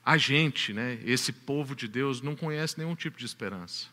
a 0.04 0.16
gente, 0.16 0.72
né, 0.72 0.98
esse 1.04 1.32
povo 1.32 1.74
de 1.74 1.88
Deus, 1.88 2.20
não 2.20 2.36
conhece 2.36 2.78
nenhum 2.78 2.94
tipo 2.94 3.18
de 3.18 3.26
esperança. 3.26 3.88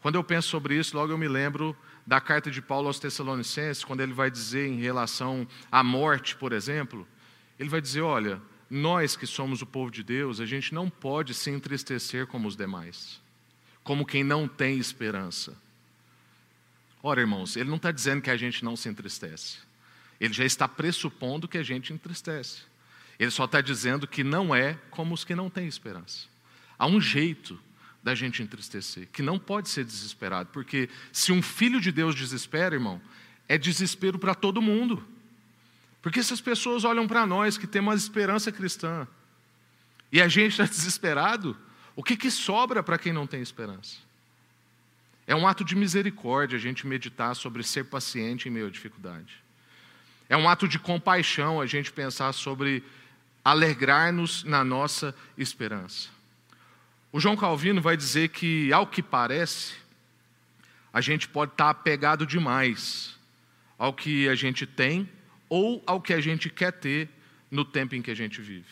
Quando 0.00 0.14
eu 0.14 0.24
penso 0.24 0.48
sobre 0.48 0.76
isso, 0.78 0.96
logo 0.96 1.12
eu 1.12 1.18
me 1.18 1.28
lembro 1.28 1.76
da 2.06 2.20
carta 2.20 2.50
de 2.50 2.62
Paulo 2.62 2.86
aos 2.86 2.98
Tessalonicenses, 2.98 3.84
quando 3.84 4.00
ele 4.00 4.12
vai 4.12 4.30
dizer 4.30 4.66
em 4.66 4.80
relação 4.80 5.46
à 5.70 5.82
morte, 5.82 6.34
por 6.36 6.52
exemplo, 6.52 7.06
ele 7.58 7.68
vai 7.68 7.80
dizer: 7.80 8.00
olha, 8.00 8.40
nós 8.70 9.16
que 9.16 9.26
somos 9.26 9.60
o 9.60 9.66
povo 9.66 9.90
de 9.90 10.02
Deus, 10.02 10.40
a 10.40 10.46
gente 10.46 10.72
não 10.72 10.88
pode 10.88 11.34
se 11.34 11.50
entristecer 11.50 12.26
como 12.26 12.48
os 12.48 12.56
demais, 12.56 13.20
como 13.84 14.06
quem 14.06 14.24
não 14.24 14.48
tem 14.48 14.78
esperança. 14.78 15.56
Ora, 17.02 17.20
irmãos, 17.20 17.56
ele 17.56 17.68
não 17.68 17.76
está 17.76 17.90
dizendo 17.90 18.22
que 18.22 18.30
a 18.30 18.36
gente 18.36 18.64
não 18.64 18.76
se 18.76 18.88
entristece. 18.88 19.58
Ele 20.20 20.34
já 20.34 20.44
está 20.44 20.68
pressupondo 20.68 21.48
que 21.48 21.56
a 21.56 21.62
gente 21.62 21.92
entristece. 21.92 22.62
Ele 23.18 23.30
só 23.30 23.44
está 23.44 23.60
dizendo 23.60 24.06
que 24.06 24.22
não 24.22 24.54
é 24.54 24.78
como 24.90 25.14
os 25.14 25.24
que 25.24 25.34
não 25.34 25.50
têm 25.50 25.66
esperança. 25.66 26.26
Há 26.78 26.86
um 26.86 27.00
jeito 27.00 27.58
da 28.02 28.14
gente 28.14 28.42
entristecer, 28.42 29.08
que 29.12 29.22
não 29.22 29.38
pode 29.38 29.68
ser 29.68 29.84
desesperado, 29.84 30.48
porque 30.52 30.88
se 31.12 31.32
um 31.32 31.42
filho 31.42 31.80
de 31.80 31.92
Deus 31.92 32.14
desespera, 32.14 32.74
irmão, 32.74 33.00
é 33.48 33.58
desespero 33.58 34.18
para 34.18 34.34
todo 34.34 34.62
mundo. 34.62 35.06
Porque 36.00 36.20
essas 36.20 36.40
pessoas 36.40 36.84
olham 36.84 37.06
para 37.06 37.26
nós 37.26 37.58
que 37.58 37.66
temos 37.66 38.02
esperança 38.02 38.50
cristã, 38.50 39.06
e 40.10 40.20
a 40.20 40.28
gente 40.28 40.52
está 40.52 40.64
desesperado, 40.70 41.56
o 41.94 42.02
que, 42.02 42.16
que 42.16 42.30
sobra 42.30 42.82
para 42.82 42.98
quem 42.98 43.12
não 43.12 43.26
tem 43.26 43.42
esperança? 43.42 43.96
É 45.26 45.34
um 45.34 45.46
ato 45.46 45.64
de 45.64 45.76
misericórdia 45.76 46.56
a 46.56 46.60
gente 46.60 46.86
meditar 46.86 47.36
sobre 47.36 47.62
ser 47.62 47.84
paciente 47.84 48.48
em 48.48 48.50
meio 48.50 48.66
à 48.66 48.70
dificuldade. 48.70 49.34
É 50.28 50.36
um 50.36 50.48
ato 50.48 50.66
de 50.66 50.78
compaixão 50.78 51.60
a 51.60 51.66
gente 51.66 51.92
pensar 51.92 52.32
sobre 52.32 52.82
alegrar-nos 53.44 54.44
na 54.44 54.64
nossa 54.64 55.14
esperança. 55.36 56.08
O 57.12 57.18
João 57.18 57.36
Calvino 57.36 57.80
vai 57.80 57.96
dizer 57.96 58.28
que, 58.28 58.72
ao 58.72 58.86
que 58.86 59.02
parece, 59.02 59.74
a 60.92 61.00
gente 61.00 61.28
pode 61.28 61.52
estar 61.52 61.70
apegado 61.70 62.24
demais 62.24 63.18
ao 63.76 63.92
que 63.92 64.28
a 64.28 64.34
gente 64.34 64.66
tem 64.66 65.08
ou 65.48 65.82
ao 65.86 66.00
que 66.00 66.12
a 66.12 66.20
gente 66.20 66.48
quer 66.48 66.72
ter 66.72 67.08
no 67.50 67.64
tempo 67.64 67.94
em 67.94 68.02
que 68.02 68.10
a 68.10 68.14
gente 68.14 68.40
vive. 68.40 68.64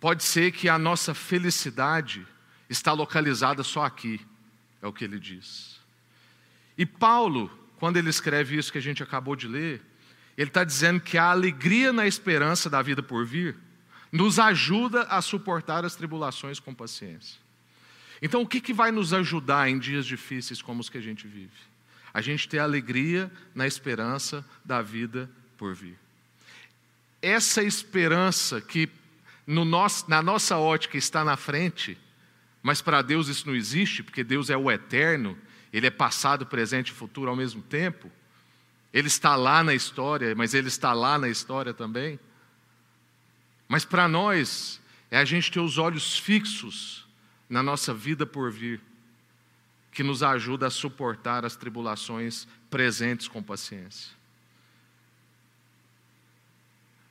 Pode 0.00 0.22
ser 0.22 0.52
que 0.52 0.68
a 0.68 0.78
nossa 0.78 1.12
felicidade 1.12 2.26
está 2.68 2.92
localizada 2.92 3.62
só 3.62 3.84
aqui, 3.84 4.20
é 4.80 4.86
o 4.86 4.92
que 4.92 5.04
ele 5.04 5.18
diz. 5.18 5.78
E 6.76 6.86
Paulo, 6.86 7.50
quando 7.78 7.98
ele 7.98 8.08
escreve 8.08 8.56
isso 8.56 8.72
que 8.72 8.78
a 8.78 8.82
gente 8.82 9.02
acabou 9.02 9.36
de 9.36 9.46
ler, 9.46 9.82
ele 10.36 10.48
está 10.48 10.64
dizendo 10.64 11.00
que 11.00 11.18
a 11.18 11.30
alegria 11.30 11.92
na 11.92 12.06
esperança 12.06 12.70
da 12.70 12.80
vida 12.80 13.02
por 13.02 13.26
vir 13.26 13.56
nos 14.14 14.38
ajuda 14.38 15.02
a 15.02 15.20
suportar 15.20 15.84
as 15.84 15.96
tribulações 15.96 16.60
com 16.60 16.72
paciência. 16.72 17.40
Então, 18.22 18.42
o 18.42 18.46
que, 18.46 18.60
que 18.60 18.72
vai 18.72 18.92
nos 18.92 19.12
ajudar 19.12 19.68
em 19.68 19.76
dias 19.76 20.06
difíceis 20.06 20.62
como 20.62 20.80
os 20.80 20.88
que 20.88 20.98
a 20.98 21.00
gente 21.00 21.26
vive? 21.26 21.50
A 22.12 22.20
gente 22.20 22.48
ter 22.48 22.60
alegria 22.60 23.28
na 23.52 23.66
esperança 23.66 24.46
da 24.64 24.80
vida 24.80 25.28
por 25.58 25.74
vir. 25.74 25.98
Essa 27.20 27.60
esperança 27.64 28.60
que 28.60 28.88
no 29.44 29.64
nosso, 29.64 30.08
na 30.08 30.22
nossa 30.22 30.58
ótica 30.58 30.96
está 30.96 31.24
na 31.24 31.36
frente, 31.36 31.98
mas 32.62 32.80
para 32.80 33.02
Deus 33.02 33.26
isso 33.26 33.48
não 33.48 33.56
existe, 33.56 34.00
porque 34.04 34.22
Deus 34.22 34.48
é 34.48 34.56
o 34.56 34.70
eterno, 34.70 35.36
Ele 35.72 35.88
é 35.88 35.90
passado, 35.90 36.46
presente 36.46 36.90
e 36.90 36.92
futuro 36.92 37.30
ao 37.30 37.36
mesmo 37.36 37.62
tempo. 37.62 38.08
Ele 38.92 39.08
está 39.08 39.34
lá 39.34 39.64
na 39.64 39.74
história, 39.74 40.36
mas 40.36 40.54
Ele 40.54 40.68
está 40.68 40.92
lá 40.92 41.18
na 41.18 41.28
história 41.28 41.74
também. 41.74 42.16
Mas 43.74 43.84
para 43.84 44.06
nós, 44.06 44.80
é 45.10 45.18
a 45.18 45.24
gente 45.24 45.50
ter 45.50 45.58
os 45.58 45.78
olhos 45.78 46.16
fixos 46.16 47.04
na 47.50 47.60
nossa 47.60 47.92
vida 47.92 48.24
por 48.24 48.48
vir, 48.52 48.80
que 49.90 50.04
nos 50.04 50.22
ajuda 50.22 50.68
a 50.68 50.70
suportar 50.70 51.44
as 51.44 51.56
tribulações 51.56 52.46
presentes 52.70 53.26
com 53.26 53.42
paciência. 53.42 54.12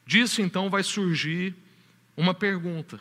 Disso 0.06 0.42
então 0.42 0.70
vai 0.70 0.84
surgir 0.84 1.54
uma 2.16 2.34
pergunta 2.34 2.98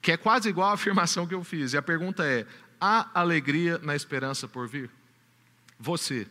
que 0.00 0.12
é 0.12 0.16
quase 0.16 0.48
igual 0.48 0.70
à 0.70 0.74
afirmação 0.74 1.26
que 1.26 1.34
eu 1.34 1.42
fiz. 1.42 1.72
E 1.72 1.76
a 1.76 1.82
pergunta 1.82 2.24
é: 2.24 2.46
há 2.80 3.10
alegria 3.12 3.76
na 3.78 3.96
esperança 3.96 4.46
por 4.46 4.68
vir? 4.68 4.88
Você 5.80 6.28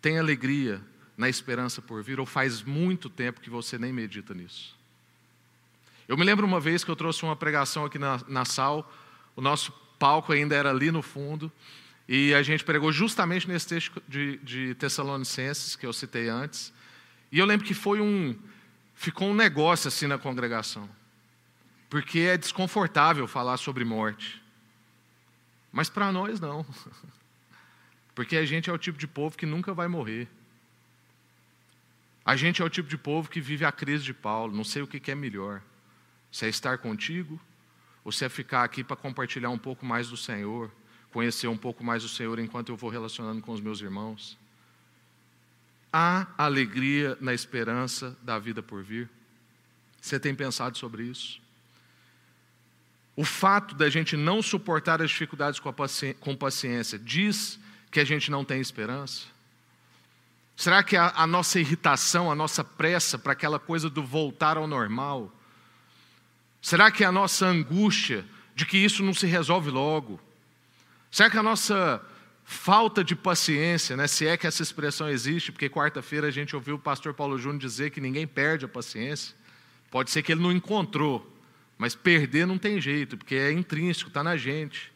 tem 0.00 0.18
alegria 0.18 0.80
na 1.18 1.28
esperança 1.28 1.82
por 1.82 2.02
vir 2.02 2.18
ou 2.18 2.24
faz 2.24 2.62
muito 2.62 3.10
tempo 3.10 3.42
que 3.42 3.50
você 3.50 3.76
nem 3.76 3.92
medita 3.92 4.32
nisso? 4.32 4.79
Eu 6.10 6.16
me 6.16 6.24
lembro 6.24 6.44
uma 6.44 6.58
vez 6.58 6.82
que 6.82 6.90
eu 6.90 6.96
trouxe 6.96 7.22
uma 7.22 7.36
pregação 7.36 7.84
aqui 7.84 7.96
na, 7.96 8.20
na 8.26 8.44
Sal, 8.44 8.90
o 9.36 9.40
nosso 9.40 9.70
palco 9.96 10.32
ainda 10.32 10.56
era 10.56 10.70
ali 10.70 10.90
no 10.90 11.02
fundo, 11.02 11.52
e 12.08 12.34
a 12.34 12.42
gente 12.42 12.64
pregou 12.64 12.90
justamente 12.90 13.46
nesse 13.46 13.68
texto 13.68 14.02
de, 14.08 14.38
de 14.38 14.74
Tessalonicenses, 14.74 15.76
que 15.76 15.86
eu 15.86 15.92
citei 15.92 16.28
antes, 16.28 16.72
e 17.30 17.38
eu 17.38 17.46
lembro 17.46 17.64
que 17.64 17.74
foi 17.74 18.00
um. 18.00 18.36
ficou 18.92 19.28
um 19.28 19.34
negócio 19.34 19.86
assim 19.86 20.08
na 20.08 20.18
congregação 20.18 20.90
porque 21.90 22.20
é 22.20 22.38
desconfortável 22.38 23.26
falar 23.26 23.56
sobre 23.56 23.84
morte. 23.84 24.40
Mas 25.72 25.90
para 25.90 26.12
nós 26.12 26.38
não. 26.38 26.64
Porque 28.14 28.36
a 28.36 28.46
gente 28.46 28.70
é 28.70 28.72
o 28.72 28.78
tipo 28.78 28.96
de 28.96 29.08
povo 29.08 29.36
que 29.36 29.44
nunca 29.44 29.74
vai 29.74 29.88
morrer. 29.88 30.28
A 32.24 32.36
gente 32.36 32.62
é 32.62 32.64
o 32.64 32.70
tipo 32.70 32.88
de 32.88 32.96
povo 32.96 33.28
que 33.28 33.40
vive 33.40 33.64
a 33.64 33.72
crise 33.72 34.04
de 34.04 34.14
Paulo, 34.14 34.54
não 34.54 34.62
sei 34.62 34.82
o 34.82 34.86
que 34.86 35.10
é 35.10 35.14
melhor. 35.14 35.60
Se 36.30 36.46
é 36.46 36.48
estar 36.48 36.78
contigo, 36.78 37.40
ou 38.04 38.12
se 38.12 38.24
é 38.24 38.28
ficar 38.28 38.64
aqui 38.64 38.82
para 38.82 38.96
compartilhar 38.96 39.50
um 39.50 39.58
pouco 39.58 39.84
mais 39.84 40.08
do 40.08 40.16
Senhor, 40.16 40.70
conhecer 41.12 41.48
um 41.48 41.56
pouco 41.56 41.82
mais 41.82 42.02
do 42.02 42.08
Senhor 42.08 42.38
enquanto 42.38 42.70
eu 42.70 42.76
vou 42.76 42.90
relacionando 42.90 43.40
com 43.42 43.52
os 43.52 43.60
meus 43.60 43.80
irmãos. 43.80 44.38
Há 45.92 46.26
alegria 46.38 47.18
na 47.20 47.34
esperança 47.34 48.16
da 48.22 48.38
vida 48.38 48.62
por 48.62 48.82
vir. 48.82 49.08
Você 50.00 50.20
tem 50.20 50.34
pensado 50.34 50.78
sobre 50.78 51.02
isso? 51.02 51.40
O 53.16 53.24
fato 53.24 53.74
da 53.74 53.90
gente 53.90 54.16
não 54.16 54.40
suportar 54.40 55.02
as 55.02 55.10
dificuldades 55.10 55.60
com 55.60 56.36
paciência 56.36 56.98
diz 56.98 57.58
que 57.90 58.00
a 58.00 58.04
gente 58.04 58.30
não 58.30 58.44
tem 58.44 58.60
esperança? 58.60 59.26
Será 60.56 60.82
que 60.82 60.96
a, 60.96 61.12
a 61.16 61.26
nossa 61.26 61.58
irritação, 61.58 62.30
a 62.30 62.34
nossa 62.34 62.62
pressa 62.62 63.18
para 63.18 63.32
aquela 63.32 63.58
coisa 63.58 63.90
do 63.90 64.02
voltar 64.04 64.56
ao 64.56 64.66
normal? 64.66 65.34
Será 66.60 66.90
que 66.90 67.04
a 67.04 67.12
nossa 67.12 67.46
angústia 67.46 68.24
de 68.54 68.66
que 68.66 68.76
isso 68.76 69.02
não 69.02 69.14
se 69.14 69.26
resolve 69.26 69.70
logo? 69.70 70.20
Será 71.10 71.30
que 71.30 71.38
a 71.38 71.42
nossa 71.42 72.04
falta 72.44 73.02
de 73.02 73.14
paciência, 73.14 73.96
né, 73.96 74.06
se 74.06 74.26
é 74.26 74.36
que 74.36 74.46
essa 74.46 74.62
expressão 74.62 75.08
existe, 75.08 75.52
porque 75.52 75.68
quarta-feira 75.68 76.26
a 76.26 76.30
gente 76.30 76.54
ouviu 76.54 76.74
o 76.74 76.78
pastor 76.78 77.14
Paulo 77.14 77.38
Júnior 77.38 77.60
dizer 77.60 77.90
que 77.90 78.00
ninguém 78.00 78.26
perde 78.26 78.64
a 78.64 78.68
paciência, 78.68 79.34
pode 79.90 80.10
ser 80.10 80.22
que 80.22 80.32
ele 80.32 80.42
não 80.42 80.52
encontrou, 80.52 81.36
mas 81.78 81.94
perder 81.94 82.46
não 82.46 82.58
tem 82.58 82.80
jeito, 82.80 83.16
porque 83.16 83.36
é 83.36 83.52
intrínseco, 83.52 84.08
está 84.08 84.22
na 84.22 84.36
gente. 84.36 84.92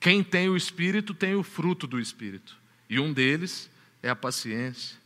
Quem 0.00 0.24
tem 0.24 0.48
o 0.48 0.56
Espírito 0.56 1.12
tem 1.12 1.34
o 1.34 1.42
fruto 1.42 1.86
do 1.86 2.00
Espírito. 2.00 2.56
E 2.88 2.98
um 2.98 3.12
deles 3.12 3.70
é 4.02 4.08
a 4.08 4.16
paciência. 4.16 4.96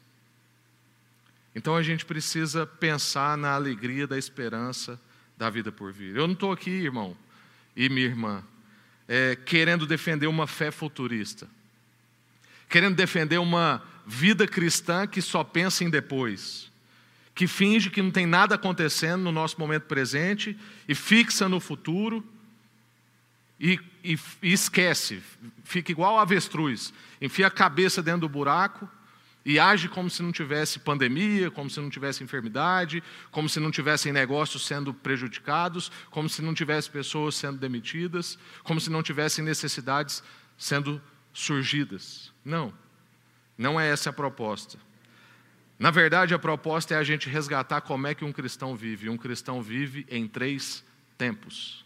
Então 1.55 1.77
a 1.77 1.83
gente 1.83 2.05
precisa 2.05 2.67
pensar 2.67 3.37
na 3.37 3.53
alegria 3.53 4.07
da 4.07 4.17
esperança 4.17 4.99
da 5.37 5.51
vida 5.51 5.71
por 5.73 5.93
vir. 5.93 6.17
Eu 6.17 6.27
não 6.27 6.35
estou 6.35 6.53
aqui, 6.53 6.71
irmão 6.71 7.17
e 7.77 7.89
minha 7.89 8.07
irmã, 8.07 8.43
é, 9.09 9.37
querendo 9.37 9.87
defender 9.87 10.27
uma 10.27 10.47
fé 10.47 10.71
futurista, 10.71 11.49
querendo 12.69 12.95
defender 12.95 13.39
uma 13.39 13.83
vida 14.07 14.47
cristã 14.47 15.07
que 15.07 15.21
só 15.21 15.43
pensa 15.43 15.85
em 15.85 15.91
depois. 15.91 16.73
Que 17.35 17.49
finge 17.49 17.91
que 17.91 18.01
não 18.01 18.13
tem 18.13 18.27
nada 18.27 18.55
acontecendo 18.55 19.25
no 19.25 19.33
nosso 19.33 19.59
momento 19.59 19.85
presente 19.85 20.57
e 20.87 20.95
fixa 20.95 21.49
no 21.49 21.59
futuro 21.59 22.25
e, 23.59 23.81
e, 24.05 24.17
e 24.41 24.53
esquece, 24.53 25.21
fica 25.65 25.91
igual 25.91 26.19
avestruz, 26.19 26.93
enfia 27.21 27.49
a 27.49 27.51
cabeça 27.51 28.01
dentro 28.03 28.23
do 28.23 28.29
buraco 28.29 28.89
e 29.45 29.59
age 29.59 29.89
como 29.89 30.09
se 30.09 30.23
não 30.23 30.33
tivesse 30.33 30.79
pandemia, 30.79 31.51
como 31.51 31.69
se 31.69 31.79
não 31.79 31.91
tivesse 31.91 32.25
enfermidade, 32.25 33.03
como 33.31 33.49
se 33.49 33.61
não 33.61 33.71
tivessem 33.71 34.13
negócios 34.13 34.67
sendo 34.67 34.95
prejudicados, 34.95 35.93
como 36.11 36.29
se 36.29 36.41
não 36.41 36.55
tivesse 36.55 36.91
pessoas 36.91 37.35
sendo 37.35 37.59
demitidas, 37.59 38.39
como 38.63 38.81
se 38.81 38.91
não 38.91 39.03
tivessem 39.03 39.45
necessidades 39.45 40.23
sendo 40.57 41.01
surgidas. 41.33 42.33
Não, 42.43 42.73
não 43.59 43.79
é 43.79 43.89
essa 43.91 44.11
a 44.11 44.13
proposta. 44.13 44.79
Na 45.79 45.91
verdade, 45.91 46.33
a 46.33 46.39
proposta 46.39 46.95
é 46.95 46.97
a 46.97 47.05
gente 47.05 47.29
resgatar 47.29 47.83
como 47.83 48.07
é 48.07 48.15
que 48.15 48.25
um 48.25 48.33
cristão 48.33 48.75
vive. 48.75 49.11
Um 49.11 49.19
cristão 49.19 49.61
vive 49.61 50.07
em 50.09 50.27
três 50.27 50.85
tempos. 51.19 51.85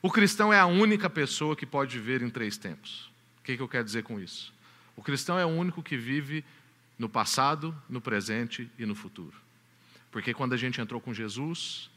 O 0.00 0.10
cristão 0.10 0.52
é 0.52 0.60
a 0.60 0.66
única 0.66 1.10
pessoa 1.10 1.56
que 1.56 1.66
pode 1.66 1.98
viver 1.98 2.22
em 2.22 2.30
três 2.30 2.56
tempos. 2.56 3.10
O 3.40 3.42
que, 3.42 3.56
que 3.56 3.62
eu 3.62 3.68
quero 3.68 3.84
dizer 3.84 4.04
com 4.04 4.20
isso? 4.20 4.54
O 4.94 5.02
cristão 5.02 5.38
é 5.38 5.44
o 5.44 5.48
único 5.48 5.82
que 5.82 5.96
vive 5.96 6.44
no 6.98 7.08
passado, 7.08 7.76
no 7.88 8.00
presente 8.00 8.70
e 8.78 8.86
no 8.86 8.94
futuro. 8.94 9.36
Porque 10.10 10.32
quando 10.32 10.54
a 10.54 10.56
gente 10.56 10.80
entrou 10.80 11.00
com 11.00 11.12
Jesus, 11.12 11.90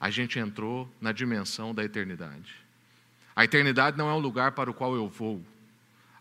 a 0.00 0.08
gente 0.10 0.38
entrou 0.38 0.90
na 1.00 1.12
dimensão 1.12 1.74
da 1.74 1.84
eternidade. 1.84 2.54
A 3.36 3.44
eternidade 3.44 3.98
não 3.98 4.08
é 4.08 4.14
um 4.14 4.18
lugar 4.18 4.52
para 4.52 4.70
o 4.70 4.74
qual 4.74 4.94
eu 4.94 5.08
vou. 5.08 5.44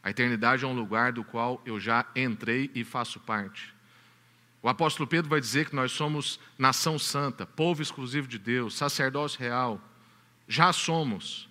A 0.03 0.09
eternidade 0.09 0.63
é 0.63 0.67
um 0.67 0.73
lugar 0.73 1.11
do 1.11 1.23
qual 1.23 1.61
eu 1.65 1.79
já 1.79 2.05
entrei 2.15 2.69
e 2.75 2.83
faço 2.83 3.19
parte. 3.19 3.73
O 4.61 4.67
apóstolo 4.67 5.07
Pedro 5.07 5.29
vai 5.29 5.39
dizer 5.39 5.69
que 5.69 5.75
nós 5.75 5.91
somos 5.91 6.39
nação 6.57 6.99
santa, 6.99 7.45
povo 7.45 7.81
exclusivo 7.81 8.27
de 8.27 8.37
Deus, 8.37 8.75
sacerdócio 8.75 9.39
real. 9.39 9.81
Já 10.47 10.73
somos. 10.73 11.47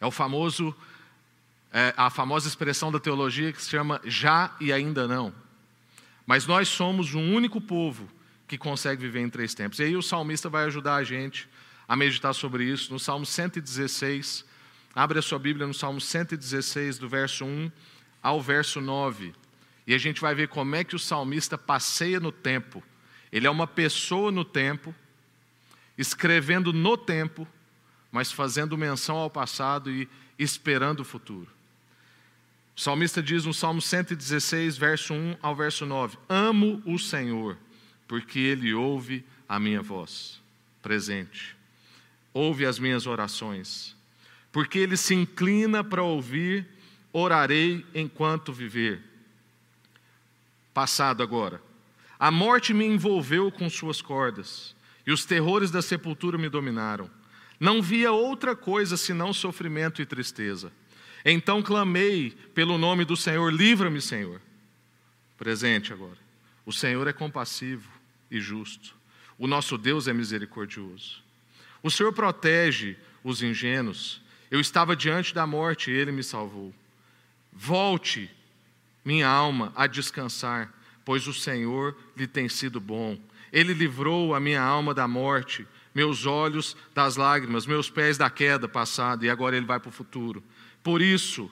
É 0.00 0.06
o 0.06 0.10
famoso 0.10 0.74
é, 1.72 1.94
a 1.96 2.10
famosa 2.10 2.46
expressão 2.46 2.92
da 2.92 3.00
teologia 3.00 3.52
que 3.52 3.62
se 3.62 3.70
chama 3.70 4.00
já 4.04 4.54
e 4.60 4.72
ainda 4.72 5.08
não. 5.08 5.32
Mas 6.26 6.46
nós 6.46 6.68
somos 6.68 7.14
o 7.14 7.18
único 7.18 7.60
povo 7.60 8.08
que 8.46 8.58
consegue 8.58 9.00
viver 9.00 9.20
em 9.20 9.30
três 9.30 9.54
tempos. 9.54 9.78
E 9.78 9.84
aí 9.84 9.96
o 9.96 10.02
salmista 10.02 10.50
vai 10.50 10.66
ajudar 10.66 10.96
a 10.96 11.04
gente 11.04 11.48
a 11.88 11.96
meditar 11.96 12.34
sobre 12.34 12.64
isso 12.64 12.92
no 12.92 13.00
Salmo 13.00 13.24
116. 13.24 14.44
Abre 14.94 15.18
a 15.18 15.22
sua 15.22 15.38
Bíblia 15.38 15.66
no 15.66 15.72
Salmo 15.72 16.00
116, 16.00 16.98
do 16.98 17.08
verso 17.08 17.44
1 17.46 17.72
ao 18.22 18.40
verso 18.40 18.80
9. 18.80 19.34
E 19.86 19.94
a 19.94 19.98
gente 19.98 20.20
vai 20.20 20.34
ver 20.34 20.48
como 20.48 20.76
é 20.76 20.84
que 20.84 20.94
o 20.94 20.98
salmista 20.98 21.56
passeia 21.56 22.20
no 22.20 22.30
tempo. 22.30 22.82
Ele 23.32 23.46
é 23.46 23.50
uma 23.50 23.66
pessoa 23.66 24.30
no 24.30 24.44
tempo, 24.44 24.94
escrevendo 25.96 26.72
no 26.72 26.96
tempo, 26.96 27.48
mas 28.10 28.30
fazendo 28.30 28.76
menção 28.76 29.16
ao 29.16 29.30
passado 29.30 29.90
e 29.90 30.06
esperando 30.38 31.00
o 31.00 31.04
futuro. 31.04 31.48
O 32.76 32.80
salmista 32.80 33.22
diz 33.22 33.44
no 33.44 33.52
Salmo 33.52 33.82
116, 33.82 34.76
verso 34.76 35.12
1 35.12 35.36
ao 35.42 35.54
verso 35.54 35.84
9: 35.84 36.16
Amo 36.28 36.82
o 36.86 36.98
Senhor, 36.98 37.56
porque 38.08 38.38
Ele 38.38 38.72
ouve 38.72 39.24
a 39.48 39.60
minha 39.60 39.82
voz 39.82 40.40
presente, 40.82 41.56
ouve 42.34 42.66
as 42.66 42.78
minhas 42.78 43.06
orações, 43.06 43.94
porque 44.50 44.78
Ele 44.78 44.96
se 44.96 45.14
inclina 45.14 45.84
para 45.84 46.02
ouvir, 46.02 46.66
orarei 47.12 47.86
enquanto 47.94 48.52
viver. 48.52 49.02
Passado 50.74 51.22
agora. 51.22 51.62
A 52.18 52.30
morte 52.30 52.72
me 52.72 52.86
envolveu 52.86 53.50
com 53.50 53.68
suas 53.68 54.00
cordas, 54.00 54.74
e 55.06 55.12
os 55.12 55.24
terrores 55.24 55.70
da 55.70 55.82
sepultura 55.82 56.38
me 56.38 56.48
dominaram. 56.48 57.10
Não 57.60 57.82
via 57.82 58.12
outra 58.12 58.56
coisa 58.56 58.96
senão 58.96 59.32
sofrimento 59.32 60.00
e 60.00 60.06
tristeza. 60.06 60.72
Então 61.24 61.62
clamei 61.62 62.30
pelo 62.54 62.78
nome 62.78 63.04
do 63.04 63.16
Senhor, 63.16 63.52
livra-me, 63.52 64.00
Senhor. 64.00 64.40
Presente 65.38 65.92
agora. 65.92 66.18
O 66.64 66.72
Senhor 66.72 67.06
é 67.06 67.12
compassivo 67.12 67.88
e 68.30 68.40
justo. 68.40 68.94
O 69.38 69.46
nosso 69.46 69.76
Deus 69.76 70.06
é 70.06 70.12
misericordioso. 70.12 71.22
O 71.82 71.90
Senhor 71.90 72.12
protege 72.12 72.96
os 73.24 73.42
ingênuos. 73.42 74.20
Eu 74.50 74.60
estava 74.60 74.94
diante 74.94 75.34
da 75.34 75.46
morte 75.46 75.90
e 75.90 75.94
ele 75.94 76.12
me 76.12 76.22
salvou. 76.22 76.72
Volte, 77.52 78.30
minha 79.04 79.28
alma, 79.28 79.72
a 79.74 79.86
descansar, 79.86 80.72
pois 81.04 81.26
o 81.26 81.34
Senhor 81.34 81.96
lhe 82.16 82.26
tem 82.26 82.48
sido 82.48 82.80
bom. 82.80 83.18
Ele 83.52 83.74
livrou 83.74 84.34
a 84.34 84.40
minha 84.40 84.62
alma 84.62 84.94
da 84.94 85.06
morte, 85.08 85.66
meus 85.94 86.24
olhos 86.24 86.76
das 86.94 87.16
lágrimas, 87.16 87.66
meus 87.66 87.90
pés 87.90 88.16
da 88.16 88.30
queda 88.30 88.68
passada, 88.68 89.26
e 89.26 89.30
agora 89.30 89.56
ele 89.56 89.66
vai 89.66 89.78
para 89.78 89.90
o 89.90 89.92
futuro. 89.92 90.42
Por 90.82 91.00
isso, 91.00 91.50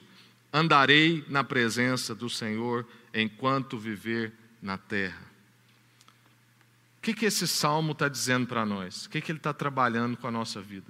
andarei 0.51 1.23
na 1.27 1.43
presença 1.43 2.13
do 2.13 2.29
Senhor 2.29 2.85
enquanto 3.13 3.77
viver 3.77 4.33
na 4.61 4.77
terra. 4.77 5.31
O 6.97 7.01
que, 7.01 7.13
que 7.13 7.25
esse 7.25 7.47
salmo 7.47 7.93
está 7.93 8.07
dizendo 8.07 8.45
para 8.45 8.65
nós? 8.65 9.05
O 9.05 9.09
que, 9.09 9.21
que 9.21 9.31
ele 9.31 9.39
está 9.39 9.53
trabalhando 9.53 10.15
com 10.15 10.27
a 10.27 10.31
nossa 10.31 10.61
vida? 10.61 10.85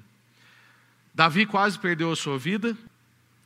Davi 1.13 1.45
quase 1.45 1.80
perdeu 1.80 2.12
a 2.12 2.15
sua 2.15 2.38
vida, 2.38 2.75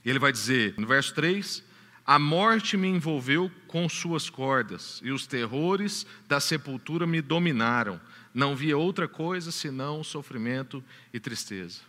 e 0.03 0.09
ele 0.09 0.19
vai 0.19 0.31
dizer 0.31 0.73
no 0.77 0.87
verso 0.87 1.13
3: 1.13 1.63
A 2.05 2.17
morte 2.17 2.75
me 2.75 2.87
envolveu 2.87 3.51
com 3.67 3.87
suas 3.87 4.29
cordas, 4.29 4.99
e 5.03 5.11
os 5.11 5.27
terrores 5.27 6.07
da 6.27 6.39
sepultura 6.39 7.05
me 7.05 7.21
dominaram. 7.21 8.01
Não 8.33 8.55
via 8.55 8.77
outra 8.77 9.07
coisa 9.07 9.51
senão 9.51 10.03
sofrimento 10.03 10.83
e 11.13 11.19
tristeza. 11.19 11.81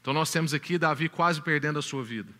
Então 0.00 0.14
nós 0.14 0.30
temos 0.30 0.54
aqui 0.54 0.78
Davi 0.78 1.08
quase 1.08 1.42
perdendo 1.42 1.78
a 1.78 1.82
sua 1.82 2.02
vida. 2.02 2.32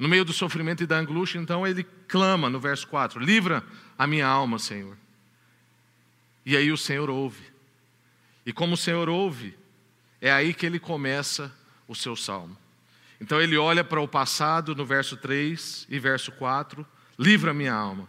No 0.00 0.08
meio 0.08 0.24
do 0.24 0.32
sofrimento 0.32 0.82
e 0.82 0.86
da 0.86 0.96
angústia, 0.96 1.38
então 1.38 1.66
ele 1.66 1.84
clama 2.08 2.48
no 2.48 2.58
verso 2.58 2.88
4: 2.88 3.20
Livra 3.20 3.62
a 3.98 4.06
minha 4.06 4.26
alma, 4.26 4.58
Senhor. 4.58 4.96
E 6.46 6.56
aí 6.56 6.72
o 6.72 6.76
Senhor 6.78 7.10
ouve. 7.10 7.44
E 8.46 8.50
como 8.50 8.72
o 8.72 8.78
Senhor 8.78 9.10
ouve, 9.10 9.54
é 10.18 10.32
aí 10.32 10.54
que 10.54 10.64
ele 10.64 10.78
começa 10.78 11.54
o 11.86 11.94
seu 11.94 12.16
salmo. 12.16 12.56
Então 13.20 13.38
ele 13.42 13.58
olha 13.58 13.84
para 13.84 14.00
o 14.00 14.08
passado 14.08 14.74
no 14.74 14.86
verso 14.86 15.18
3 15.18 15.86
e 15.90 15.98
verso 15.98 16.32
4, 16.32 16.86
livra 17.18 17.52
minha 17.52 17.74
alma. 17.74 18.08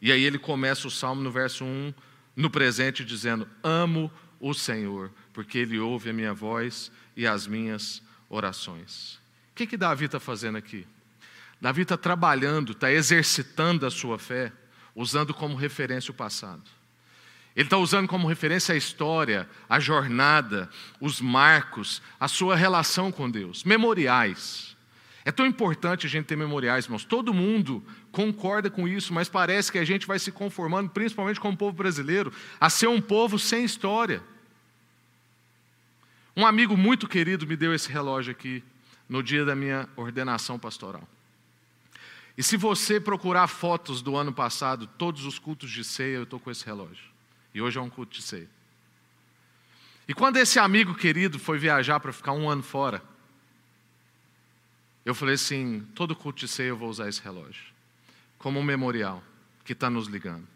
E 0.00 0.12
aí 0.12 0.22
ele 0.22 0.38
começa 0.38 0.86
o 0.86 0.90
salmo 0.90 1.20
no 1.20 1.32
verso 1.32 1.64
1, 1.64 1.92
no 2.36 2.48
presente, 2.48 3.04
dizendo: 3.04 3.48
Amo 3.60 4.08
o 4.38 4.54
Senhor, 4.54 5.10
porque 5.32 5.58
ele 5.58 5.80
ouve 5.80 6.10
a 6.10 6.12
minha 6.12 6.32
voz 6.32 6.92
e 7.16 7.26
as 7.26 7.44
minhas 7.44 8.00
orações. 8.28 9.16
O 9.50 9.56
que, 9.56 9.66
que 9.66 9.76
Davi 9.76 10.04
está 10.04 10.20
fazendo 10.20 10.56
aqui? 10.56 10.86
Davi 11.64 11.80
está 11.80 11.96
trabalhando, 11.96 12.72
está 12.72 12.92
exercitando 12.92 13.86
a 13.86 13.90
sua 13.90 14.18
fé, 14.18 14.52
usando 14.94 15.32
como 15.32 15.56
referência 15.56 16.12
o 16.12 16.14
passado. 16.14 16.60
Ele 17.56 17.64
está 17.64 17.78
usando 17.78 18.06
como 18.06 18.28
referência 18.28 18.74
a 18.74 18.76
história, 18.76 19.48
a 19.66 19.80
jornada, 19.80 20.68
os 21.00 21.22
marcos, 21.22 22.02
a 22.20 22.28
sua 22.28 22.54
relação 22.54 23.10
com 23.10 23.30
Deus. 23.30 23.64
Memoriais. 23.64 24.76
É 25.24 25.32
tão 25.32 25.46
importante 25.46 26.04
a 26.04 26.10
gente 26.10 26.26
ter 26.26 26.36
memoriais, 26.36 26.84
irmãos. 26.84 27.02
Todo 27.02 27.32
mundo 27.32 27.82
concorda 28.12 28.68
com 28.68 28.86
isso, 28.86 29.14
mas 29.14 29.30
parece 29.30 29.72
que 29.72 29.78
a 29.78 29.86
gente 29.86 30.06
vai 30.06 30.18
se 30.18 30.30
conformando, 30.30 30.90
principalmente 30.90 31.40
como 31.40 31.56
povo 31.56 31.74
brasileiro, 31.74 32.30
a 32.60 32.68
ser 32.68 32.88
um 32.88 33.00
povo 33.00 33.38
sem 33.38 33.64
história. 33.64 34.22
Um 36.36 36.46
amigo 36.46 36.76
muito 36.76 37.08
querido 37.08 37.46
me 37.46 37.56
deu 37.56 37.72
esse 37.72 37.90
relógio 37.90 38.32
aqui 38.32 38.62
no 39.08 39.22
dia 39.22 39.46
da 39.46 39.56
minha 39.56 39.88
ordenação 39.96 40.58
pastoral. 40.58 41.08
E 42.36 42.42
se 42.42 42.56
você 42.56 43.00
procurar 43.00 43.46
fotos 43.46 44.02
do 44.02 44.16
ano 44.16 44.32
passado, 44.32 44.86
todos 44.86 45.24
os 45.24 45.38
cultos 45.38 45.70
de 45.70 45.84
ceia, 45.84 46.16
eu 46.16 46.22
estou 46.24 46.40
com 46.40 46.50
esse 46.50 46.64
relógio. 46.64 47.04
E 47.54 47.62
hoje 47.62 47.78
é 47.78 47.80
um 47.80 47.90
culto 47.90 48.16
de 48.16 48.22
ceia. 48.22 48.48
E 50.08 50.12
quando 50.12 50.36
esse 50.36 50.58
amigo 50.58 50.94
querido 50.94 51.38
foi 51.38 51.58
viajar 51.58 52.00
para 52.00 52.12
ficar 52.12 52.32
um 52.32 52.50
ano 52.50 52.62
fora, 52.62 53.02
eu 55.04 55.14
falei 55.14 55.36
assim: 55.36 55.86
todo 55.94 56.16
culto 56.16 56.40
de 56.40 56.48
ceia 56.48 56.68
eu 56.68 56.76
vou 56.76 56.88
usar 56.88 57.08
esse 57.08 57.22
relógio, 57.22 57.64
como 58.38 58.58
um 58.58 58.64
memorial 58.64 59.22
que 59.64 59.72
está 59.72 59.88
nos 59.88 60.08
ligando, 60.08 60.46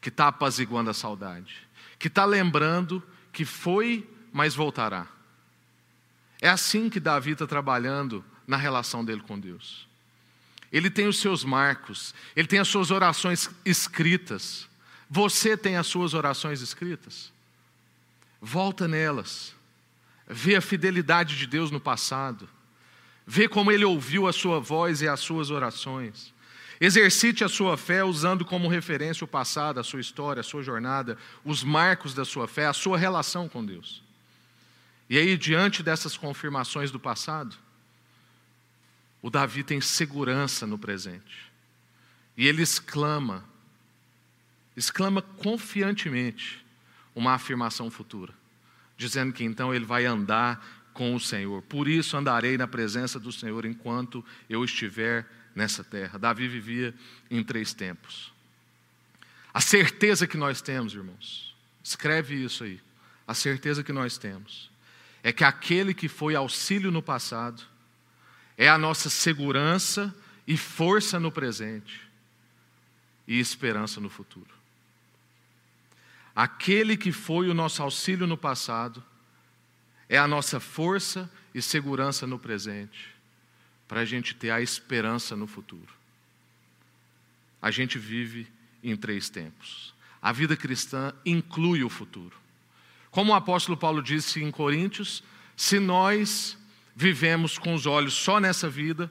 que 0.00 0.08
está 0.08 0.28
apaziguando 0.28 0.90
a 0.90 0.94
saudade, 0.94 1.68
que 1.98 2.08
está 2.08 2.24
lembrando 2.24 3.02
que 3.32 3.44
foi, 3.44 4.08
mas 4.32 4.54
voltará. 4.54 5.06
É 6.40 6.48
assim 6.48 6.88
que 6.88 7.00
Davi 7.00 7.32
está 7.32 7.46
trabalhando 7.46 8.24
na 8.46 8.56
relação 8.56 9.04
dele 9.04 9.20
com 9.20 9.38
Deus. 9.38 9.87
Ele 10.72 10.90
tem 10.90 11.06
os 11.06 11.18
seus 11.18 11.44
marcos, 11.44 12.14
ele 12.36 12.46
tem 12.46 12.58
as 12.58 12.68
suas 12.68 12.90
orações 12.90 13.50
escritas. 13.64 14.68
Você 15.10 15.56
tem 15.56 15.76
as 15.76 15.86
suas 15.86 16.12
orações 16.12 16.60
escritas? 16.60 17.32
Volta 18.40 18.86
nelas. 18.86 19.54
Vê 20.28 20.56
a 20.56 20.60
fidelidade 20.60 21.36
de 21.38 21.46
Deus 21.46 21.70
no 21.70 21.80
passado. 21.80 22.48
Vê 23.26 23.48
como 23.48 23.72
ele 23.72 23.84
ouviu 23.84 24.28
a 24.28 24.32
sua 24.32 24.60
voz 24.60 25.00
e 25.00 25.08
as 25.08 25.20
suas 25.20 25.50
orações. 25.50 26.32
Exercite 26.80 27.42
a 27.42 27.48
sua 27.48 27.76
fé 27.76 28.04
usando 28.04 28.44
como 28.44 28.68
referência 28.68 29.24
o 29.24 29.28
passado, 29.28 29.80
a 29.80 29.84
sua 29.84 30.00
história, 30.00 30.40
a 30.40 30.44
sua 30.44 30.62
jornada, 30.62 31.18
os 31.44 31.64
marcos 31.64 32.14
da 32.14 32.24
sua 32.24 32.46
fé, 32.46 32.66
a 32.66 32.72
sua 32.72 32.96
relação 32.96 33.48
com 33.48 33.64
Deus. 33.64 34.02
E 35.10 35.18
aí, 35.18 35.36
diante 35.36 35.82
dessas 35.82 36.16
confirmações 36.16 36.90
do 36.90 37.00
passado, 37.00 37.56
o 39.20 39.30
Davi 39.30 39.62
tem 39.62 39.80
segurança 39.80 40.66
no 40.66 40.78
presente. 40.78 41.50
E 42.36 42.46
ele 42.46 42.62
exclama 42.62 43.44
exclama 44.76 45.20
confiantemente 45.20 46.64
uma 47.14 47.34
afirmação 47.34 47.90
futura, 47.90 48.32
dizendo 48.96 49.32
que 49.32 49.42
então 49.42 49.74
ele 49.74 49.84
vai 49.84 50.06
andar 50.06 50.64
com 50.94 51.14
o 51.14 51.20
Senhor. 51.20 51.62
Por 51.62 51.88
isso 51.88 52.16
andarei 52.16 52.56
na 52.56 52.68
presença 52.68 53.18
do 53.18 53.32
Senhor 53.32 53.64
enquanto 53.64 54.24
eu 54.48 54.64
estiver 54.64 55.26
nessa 55.52 55.82
terra. 55.82 56.16
Davi 56.16 56.46
vivia 56.46 56.94
em 57.28 57.42
três 57.42 57.74
tempos. 57.74 58.32
A 59.52 59.60
certeza 59.60 60.28
que 60.28 60.36
nós 60.36 60.62
temos, 60.62 60.94
irmãos, 60.94 61.56
escreve 61.82 62.36
isso 62.36 62.62
aí. 62.62 62.80
A 63.26 63.34
certeza 63.34 63.82
que 63.82 63.92
nós 63.92 64.16
temos 64.16 64.70
é 65.22 65.32
que 65.32 65.42
aquele 65.42 65.92
que 65.92 66.08
foi 66.08 66.36
auxílio 66.36 66.92
no 66.92 67.02
passado 67.02 67.62
é 68.58 68.68
a 68.68 68.76
nossa 68.76 69.08
segurança 69.08 70.12
e 70.44 70.56
força 70.56 71.20
no 71.20 71.30
presente 71.30 72.00
e 73.26 73.38
esperança 73.38 74.00
no 74.00 74.10
futuro. 74.10 74.50
Aquele 76.34 76.96
que 76.96 77.12
foi 77.12 77.48
o 77.48 77.54
nosso 77.54 77.80
auxílio 77.82 78.26
no 78.26 78.36
passado 78.36 79.02
é 80.08 80.18
a 80.18 80.26
nossa 80.26 80.58
força 80.58 81.30
e 81.54 81.62
segurança 81.62 82.26
no 82.26 82.38
presente, 82.38 83.14
para 83.86 84.00
a 84.00 84.04
gente 84.04 84.34
ter 84.34 84.50
a 84.50 84.60
esperança 84.60 85.36
no 85.36 85.46
futuro. 85.46 85.92
A 87.62 87.70
gente 87.70 87.98
vive 87.98 88.48
em 88.82 88.96
três 88.96 89.28
tempos. 89.28 89.94
A 90.20 90.32
vida 90.32 90.56
cristã 90.56 91.12
inclui 91.24 91.84
o 91.84 91.88
futuro. 91.88 92.36
Como 93.10 93.32
o 93.32 93.34
apóstolo 93.36 93.76
Paulo 93.76 94.02
disse 94.02 94.42
em 94.42 94.50
Coríntios, 94.50 95.22
se 95.56 95.78
nós 95.78 96.57
vivemos 96.98 97.56
com 97.56 97.74
os 97.74 97.86
olhos 97.86 98.12
só 98.12 98.40
nessa 98.40 98.68
vida, 98.68 99.08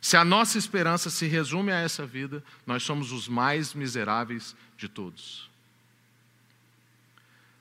se 0.00 0.16
a 0.16 0.24
nossa 0.24 0.56
esperança 0.56 1.10
se 1.10 1.26
resume 1.26 1.70
a 1.70 1.78
essa 1.78 2.06
vida, 2.06 2.42
nós 2.66 2.82
somos 2.82 3.12
os 3.12 3.28
mais 3.28 3.74
miseráveis 3.74 4.56
de 4.78 4.88
todos. 4.88 5.50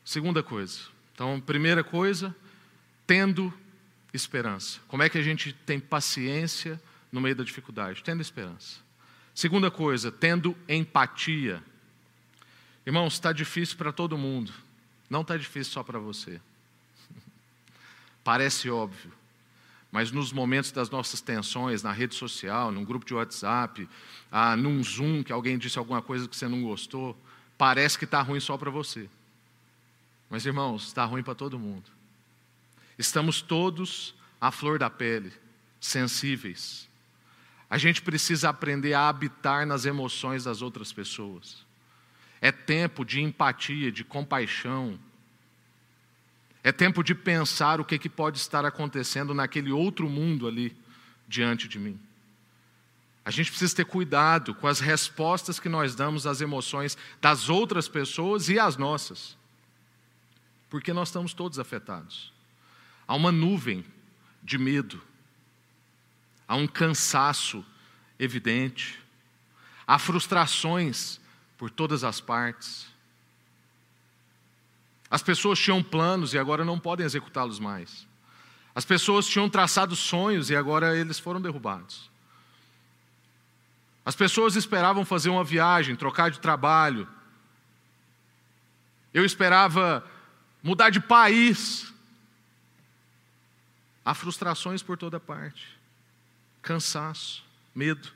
Segunda 0.05 0.41
coisa. 0.41 0.79
Então, 1.13 1.41
primeira 1.41 1.83
coisa, 1.83 2.33
tendo 3.05 3.53
esperança. 4.13 4.79
Como 4.87 5.03
é 5.03 5.09
que 5.09 5.17
a 5.17 5.21
gente 5.21 5.51
tem 5.51 5.77
paciência 5.77 6.81
no 7.11 7.19
meio 7.19 7.35
da 7.35 7.43
dificuldade? 7.43 8.01
Tendo 8.01 8.21
esperança. 8.21 8.77
Segunda 9.33 9.69
coisa, 9.69 10.09
tendo 10.09 10.55
empatia. 10.69 11.61
Irmãos, 12.85 13.15
está 13.15 13.33
difícil 13.33 13.75
para 13.75 13.91
todo 13.91 14.17
mundo, 14.17 14.53
não 15.09 15.19
está 15.19 15.35
difícil 15.35 15.73
só 15.73 15.83
para 15.83 15.99
você. 15.99 16.39
Parece 18.23 18.69
óbvio, 18.69 19.11
mas 19.95 20.11
nos 20.11 20.33
momentos 20.33 20.73
das 20.73 20.89
nossas 20.89 21.21
tensões, 21.21 21.81
na 21.81 21.93
rede 21.93 22.15
social, 22.15 22.69
num 22.69 22.83
grupo 22.83 23.05
de 23.05 23.13
WhatsApp, 23.13 23.87
ah, 24.29 24.53
num 24.53 24.83
Zoom, 24.83 25.23
que 25.23 25.31
alguém 25.31 25.57
disse 25.57 25.79
alguma 25.79 26.01
coisa 26.01 26.27
que 26.27 26.35
você 26.35 26.49
não 26.49 26.61
gostou, 26.63 27.17
parece 27.57 27.97
que 27.97 28.03
está 28.03 28.21
ruim 28.21 28.41
só 28.41 28.57
para 28.57 28.69
você. 28.69 29.09
Mas, 30.29 30.45
irmãos, 30.45 30.87
está 30.87 31.05
ruim 31.05 31.23
para 31.23 31.33
todo 31.33 31.57
mundo. 31.57 31.89
Estamos 32.99 33.41
todos 33.41 34.13
à 34.41 34.51
flor 34.51 34.77
da 34.77 34.89
pele, 34.89 35.31
sensíveis. 35.79 36.89
A 37.69 37.77
gente 37.77 38.01
precisa 38.01 38.49
aprender 38.49 38.95
a 38.95 39.07
habitar 39.07 39.65
nas 39.65 39.85
emoções 39.85 40.43
das 40.43 40.61
outras 40.61 40.91
pessoas. 40.91 41.65
É 42.41 42.51
tempo 42.51 43.05
de 43.05 43.21
empatia, 43.21 43.93
de 43.93 44.03
compaixão. 44.03 44.99
É 46.65 46.71
tempo 46.71 47.03
de 47.03 47.13
pensar 47.13 47.79
o 47.79 47.85
que, 47.85 47.99
que 47.99 48.09
pode 48.09 48.39
estar 48.39 48.65
acontecendo 48.65 49.35
naquele 49.35 49.71
outro 49.71 50.09
mundo 50.09 50.47
ali 50.47 50.75
diante 51.27 51.67
de 51.67 51.77
mim. 51.77 51.99
A 53.23 53.29
gente 53.29 53.51
precisa 53.51 53.75
ter 53.75 53.85
cuidado 53.85 54.55
com 54.55 54.65
as 54.65 54.79
respostas 54.79 55.59
que 55.59 55.69
nós 55.69 55.93
damos 55.93 56.25
às 56.25 56.41
emoções 56.41 56.97
das 57.21 57.49
outras 57.49 57.87
pessoas 57.87 58.49
e 58.49 58.57
às 58.57 58.77
nossas, 58.77 59.37
porque 60.67 60.91
nós 60.91 61.09
estamos 61.09 61.35
todos 61.35 61.59
afetados. 61.59 62.33
Há 63.07 63.13
uma 63.13 63.31
nuvem 63.31 63.85
de 64.41 64.57
medo, 64.57 64.99
há 66.47 66.55
um 66.55 66.65
cansaço 66.65 67.63
evidente, 68.17 68.99
há 69.85 69.99
frustrações 69.99 71.19
por 71.59 71.69
todas 71.69 72.03
as 72.03 72.19
partes. 72.19 72.87
As 75.09 75.21
pessoas 75.21 75.59
tinham 75.59 75.83
planos 75.83 76.33
e 76.33 76.37
agora 76.37 76.65
não 76.65 76.79
podem 76.79 77.05
executá-los 77.05 77.59
mais. 77.59 78.07
As 78.73 78.83
pessoas 78.83 79.27
tinham 79.27 79.49
traçado 79.49 79.95
sonhos 79.95 80.49
e 80.49 80.55
agora 80.55 80.97
eles 80.97 81.17
foram 81.17 81.41
derrubados. 81.41 82.09
As 84.05 84.15
pessoas 84.15 84.55
esperavam 84.55 85.05
fazer 85.05 85.29
uma 85.29 85.43
viagem, 85.43 85.95
trocar 85.95 86.29
de 86.29 86.39
trabalho. 86.39 87.07
Eu 89.13 89.25
esperava 89.25 90.05
mudar 90.61 90.89
de 90.89 90.99
país. 90.99 91.91
Há 94.03 94.13
frustrações 94.13 94.83
por 94.83 94.97
toda 94.97 95.19
parte, 95.19 95.67
cansaço, 96.61 97.43
medo. 97.73 98.11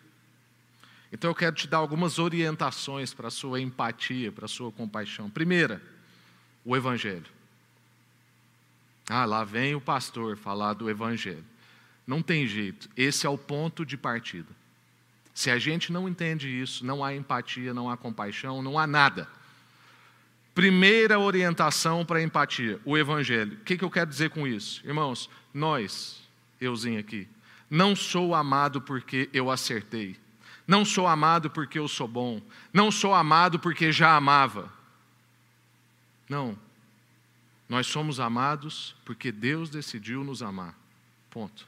Então 1.11 1.31
eu 1.31 1.35
quero 1.35 1.55
te 1.55 1.67
dar 1.67 1.77
algumas 1.77 2.19
orientações 2.19 3.11
para 3.11 3.29
a 3.29 3.31
sua 3.31 3.59
empatia, 3.59 4.31
para 4.31 4.45
a 4.45 4.47
sua 4.47 4.71
compaixão. 4.71 5.27
Primeira, 5.27 5.81
o 6.65 6.75
Evangelho. 6.75 7.25
Ah, 9.09 9.25
lá 9.25 9.43
vem 9.43 9.73
o 9.75 9.81
pastor 9.81 10.37
falar 10.37 10.73
do 10.73 10.89
Evangelho. 10.89 11.43
Não 12.05 12.21
tem 12.21 12.47
jeito, 12.47 12.89
esse 12.95 13.25
é 13.25 13.29
o 13.29 13.37
ponto 13.37 13.85
de 13.85 13.97
partida. 13.97 14.47
Se 15.33 15.49
a 15.49 15.57
gente 15.57 15.91
não 15.91 16.07
entende 16.07 16.49
isso, 16.49 16.85
não 16.85 17.03
há 17.03 17.15
empatia, 17.15 17.73
não 17.73 17.89
há 17.89 17.95
compaixão, 17.95 18.61
não 18.61 18.77
há 18.77 18.85
nada. 18.85 19.27
Primeira 20.53 21.17
orientação 21.17 22.05
para 22.05 22.19
a 22.19 22.23
empatia, 22.23 22.79
o 22.83 22.97
Evangelho. 22.97 23.53
O 23.53 23.63
que, 23.63 23.77
que 23.77 23.83
eu 23.83 23.89
quero 23.89 24.09
dizer 24.09 24.31
com 24.31 24.47
isso? 24.47 24.81
Irmãos, 24.85 25.29
nós, 25.53 26.21
euzinho 26.59 26.99
aqui, 26.99 27.27
não 27.69 27.95
sou 27.95 28.35
amado 28.35 28.81
porque 28.81 29.29
eu 29.31 29.49
acertei. 29.49 30.17
Não 30.67 30.83
sou 30.83 31.07
amado 31.07 31.49
porque 31.49 31.79
eu 31.79 31.87
sou 31.87 32.07
bom. 32.07 32.41
Não 32.73 32.91
sou 32.91 33.13
amado 33.13 33.59
porque 33.59 33.91
já 33.91 34.15
amava. 34.15 34.71
Não. 36.29 36.55
Nós 37.67 37.87
somos 37.87 38.19
amados 38.19 38.95
porque 39.03 39.31
Deus 39.31 39.69
decidiu 39.69 40.23
nos 40.23 40.43
amar. 40.43 40.77
Ponto. 41.29 41.67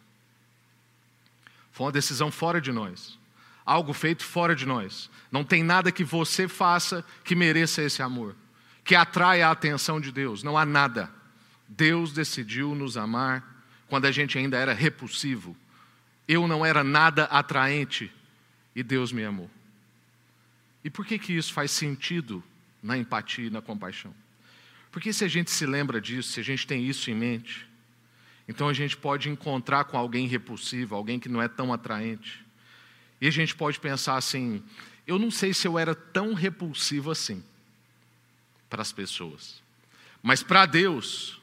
Foi 1.72 1.88
uma 1.88 1.92
decisão 1.92 2.32
fora 2.32 2.62
de 2.62 2.72
nós. 2.72 3.18
Algo 3.66 3.94
feito 3.94 4.24
fora 4.24 4.56
de 4.56 4.66
nós. 4.66 5.10
Não 5.32 5.44
tem 5.44 5.64
nada 5.64 5.92
que 5.92 6.04
você 6.04 6.48
faça 6.48 7.04
que 7.24 7.36
mereça 7.36 7.82
esse 7.82 8.02
amor, 8.02 8.36
que 8.84 8.96
atraia 8.96 9.48
a 9.48 9.52
atenção 9.52 10.00
de 10.00 10.12
Deus. 10.12 10.44
Não 10.44 10.58
há 10.58 10.66
nada. 10.66 11.10
Deus 11.68 12.12
decidiu 12.14 12.76
nos 12.76 12.98
amar 12.98 13.64
quando 13.88 14.06
a 14.06 14.12
gente 14.12 14.38
ainda 14.38 14.58
era 14.58 14.74
repulsivo. 14.74 15.56
Eu 16.28 16.48
não 16.48 16.66
era 16.66 16.84
nada 16.84 17.26
atraente 17.26 18.12
e 18.76 18.84
Deus 18.84 19.12
me 19.12 19.24
amou. 19.24 19.50
E 20.84 20.90
por 20.90 21.06
que, 21.06 21.20
que 21.20 21.34
isso 21.34 21.54
faz 21.54 21.72
sentido 21.72 22.44
na 22.82 22.98
empatia 22.98 23.48
e 23.48 23.50
na 23.50 23.62
compaixão? 23.62 24.14
Porque 24.92 25.14
se 25.14 25.24
a 25.24 25.28
gente 25.28 25.50
se 25.50 25.66
lembra 25.66 26.02
disso, 26.02 26.34
se 26.34 26.40
a 26.42 26.44
gente 26.44 26.68
tem 26.68 26.86
isso 26.86 27.10
em 27.10 27.16
mente, 27.16 27.66
então 28.48 28.68
a 28.68 28.74
gente 28.74 28.98
pode 28.98 29.30
encontrar 29.30 29.86
com 29.86 29.98
alguém 29.98 30.28
repulsivo, 30.28 30.94
alguém 30.96 31.20
que 31.20 31.30
não 31.30 31.42
é 31.42 31.48
tão 31.48 31.72
atraente. 31.72 32.46
E 33.22 33.28
a 33.28 33.32
gente 33.32 33.56
pode 33.56 33.80
pensar 33.80 34.18
assim: 34.18 34.62
eu 35.08 35.18
não 35.18 35.32
sei 35.32 35.54
se 35.54 35.66
eu 35.66 35.80
era 35.80 35.96
tão 35.96 36.34
repulsivo 36.34 37.10
assim 37.10 37.42
para 38.70 38.82
as 38.82 38.92
pessoas, 38.92 39.64
mas 40.22 40.44
para 40.44 40.66
Deus, 40.66 41.42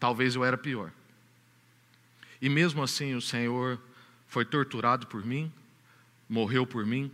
talvez 0.00 0.34
eu 0.34 0.44
era 0.44 0.58
pior. 0.58 0.92
E 2.42 2.48
mesmo 2.48 2.82
assim, 2.82 3.14
o 3.14 3.20
Senhor 3.20 3.80
foi 4.26 4.44
torturado 4.44 5.06
por 5.06 5.24
mim, 5.24 5.52
morreu 6.28 6.66
por 6.66 6.84
mim. 6.84 7.10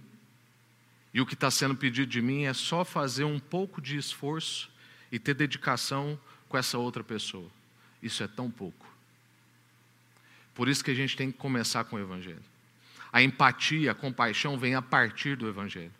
E 1.12 1.20
o 1.20 1.26
que 1.26 1.34
está 1.34 1.50
sendo 1.50 1.74
pedido 1.74 2.06
de 2.06 2.22
mim 2.22 2.44
é 2.44 2.52
só 2.52 2.84
fazer 2.84 3.24
um 3.24 3.38
pouco 3.38 3.80
de 3.80 3.96
esforço 3.96 4.70
e 5.16 5.18
ter 5.18 5.32
dedicação 5.32 6.18
com 6.46 6.58
essa 6.58 6.76
outra 6.76 7.02
pessoa. 7.02 7.48
Isso 8.02 8.22
é 8.22 8.28
tão 8.28 8.50
pouco. 8.50 8.86
Por 10.54 10.68
isso 10.68 10.84
que 10.84 10.90
a 10.90 10.94
gente 10.94 11.16
tem 11.16 11.32
que 11.32 11.38
começar 11.38 11.84
com 11.84 11.96
o 11.96 11.98
Evangelho. 11.98 12.42
A 13.10 13.22
empatia, 13.22 13.92
a 13.92 13.94
compaixão 13.94 14.58
vem 14.58 14.74
a 14.74 14.82
partir 14.82 15.34
do 15.34 15.48
Evangelho. 15.48 15.92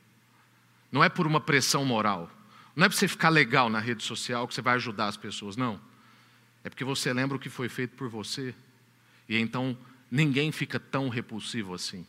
Não 0.93 1.03
é 1.03 1.09
por 1.09 1.27
uma 1.27 1.41
pressão 1.41 1.83
moral. 1.83 2.31
Não 2.75 2.85
é 2.85 2.89
para 2.91 2.99
você 2.99 3.09
ficar 3.09 3.31
legal 3.31 3.71
na 3.71 3.81
rede 3.81 4.05
social 4.05 4.47
que 4.47 4.53
você 4.53 4.61
vai 4.61 4.75
ajudar 4.75 5.07
as 5.07 5.17
pessoas. 5.17 5.57
Não. 5.57 5.81
É 6.63 6.69
porque 6.69 6.85
você 6.85 7.11
lembra 7.11 7.39
o 7.39 7.41
que 7.41 7.49
foi 7.49 7.71
feito 7.71 7.97
por 7.97 8.11
você. 8.11 8.55
E 9.27 9.39
então 9.39 9.77
ninguém 10.11 10.53
fica 10.53 10.79
tão 10.79 11.09
repulsivo 11.09 11.73
assim. 11.73 12.07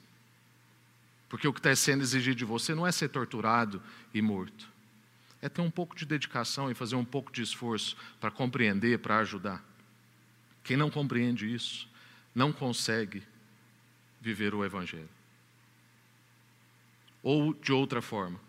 Porque 1.29 1.47
o 1.47 1.53
que 1.53 1.59
está 1.59 1.73
sendo 1.73 2.01
exigido 2.01 2.35
de 2.35 2.45
você 2.45 2.75
não 2.75 2.85
é 2.85 2.91
ser 2.91 3.07
torturado 3.07 3.81
e 4.13 4.21
morto, 4.21 4.67
é 5.41 5.49
ter 5.49 5.61
um 5.61 5.69
pouco 5.71 5.95
de 5.95 6.05
dedicação 6.05 6.69
e 6.71 6.73
fazer 6.73 6.95
um 6.95 7.05
pouco 7.05 7.31
de 7.31 7.41
esforço 7.41 7.95
para 8.19 8.31
compreender, 8.31 8.99
para 8.99 9.19
ajudar. 9.19 9.63
Quem 10.63 10.75
não 10.75 10.89
compreende 10.89 11.53
isso, 11.53 11.87
não 12.33 12.51
consegue 12.51 13.23
viver 14.19 14.53
o 14.53 14.65
Evangelho. 14.65 15.09
Ou 17.23 17.53
de 17.53 17.71
outra 17.71 18.01
forma, 18.01 18.39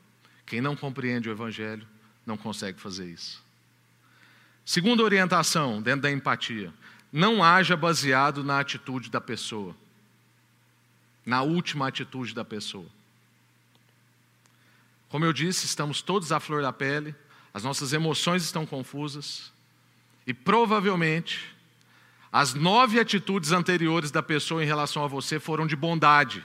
Quem 0.47 0.63
não 0.63 0.75
compreende 0.75 1.29
o 1.29 1.33
Evangelho 1.33 1.87
não 2.25 2.37
consegue 2.37 2.81
fazer 2.81 3.07
isso. 3.07 3.43
Segunda 4.65 5.03
orientação, 5.03 5.83
dentro 5.83 6.03
da 6.03 6.11
empatia: 6.11 6.73
não 7.13 7.45
haja 7.45 7.77
baseado 7.77 8.43
na 8.43 8.59
atitude 8.59 9.11
da 9.11 9.21
pessoa, 9.21 9.77
na 11.25 11.43
última 11.43 11.87
atitude 11.87 12.35
da 12.35 12.45
pessoa. 12.45 12.87
Como 15.09 15.25
eu 15.25 15.33
disse, 15.33 15.67
estamos 15.67 16.03
todos 16.03 16.33
à 16.33 16.41
flor 16.41 16.63
da 16.63 16.73
pele, 16.73 17.15
as 17.53 17.65
nossas 17.65 17.93
emoções 17.93 18.43
estão 18.43 18.67
confusas, 18.67 19.53
e 20.27 20.35
provavelmente 20.35 21.57
as 22.31 22.53
nove 22.53 23.01
atitudes 23.01 23.53
anteriores 23.53 24.11
da 24.11 24.23
pessoa 24.23 24.63
em 24.63 24.67
relação 24.67 25.03
a 25.03 25.09
você 25.09 25.41
foram 25.41 25.67
de 25.67 25.75
bondade. 25.75 26.45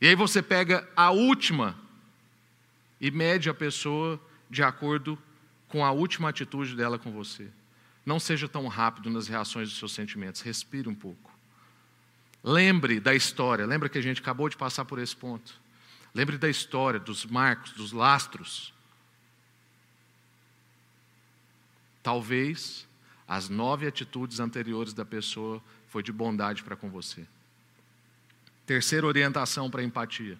E 0.00 0.06
aí 0.06 0.14
você 0.14 0.42
pega 0.42 0.86
a 0.94 1.10
última 1.10 1.74
e 3.00 3.10
mede 3.10 3.48
a 3.48 3.54
pessoa 3.54 4.20
de 4.50 4.62
acordo 4.62 5.18
com 5.68 5.84
a 5.84 5.90
última 5.90 6.28
atitude 6.28 6.76
dela 6.76 6.98
com 6.98 7.10
você. 7.10 7.48
Não 8.04 8.20
seja 8.20 8.48
tão 8.48 8.66
rápido 8.68 9.10
nas 9.10 9.28
reações 9.28 9.68
dos 9.68 9.78
seus 9.78 9.92
sentimentos, 9.92 10.40
respire 10.42 10.88
um 10.88 10.94
pouco. 10.94 11.30
Lembre 12.44 13.00
da 13.00 13.14
história, 13.14 13.66
lembra 13.66 13.88
que 13.88 13.98
a 13.98 14.02
gente 14.02 14.20
acabou 14.20 14.48
de 14.48 14.56
passar 14.56 14.84
por 14.84 14.98
esse 14.98 15.16
ponto. 15.16 15.58
Lembre 16.14 16.38
da 16.38 16.48
história, 16.48 16.98
dos 16.98 17.24
marcos, 17.24 17.72
dos 17.72 17.92
lastros. 17.92 18.72
Talvez 22.02 22.86
as 23.26 23.48
nove 23.48 23.86
atitudes 23.86 24.40
anteriores 24.40 24.92
da 24.92 25.04
pessoa 25.04 25.62
foi 25.88 26.02
de 26.02 26.12
bondade 26.12 26.62
para 26.62 26.76
com 26.76 26.90
você. 26.90 27.26
Terceira 28.64 29.06
orientação 29.06 29.70
para 29.70 29.82
empatia: 29.82 30.38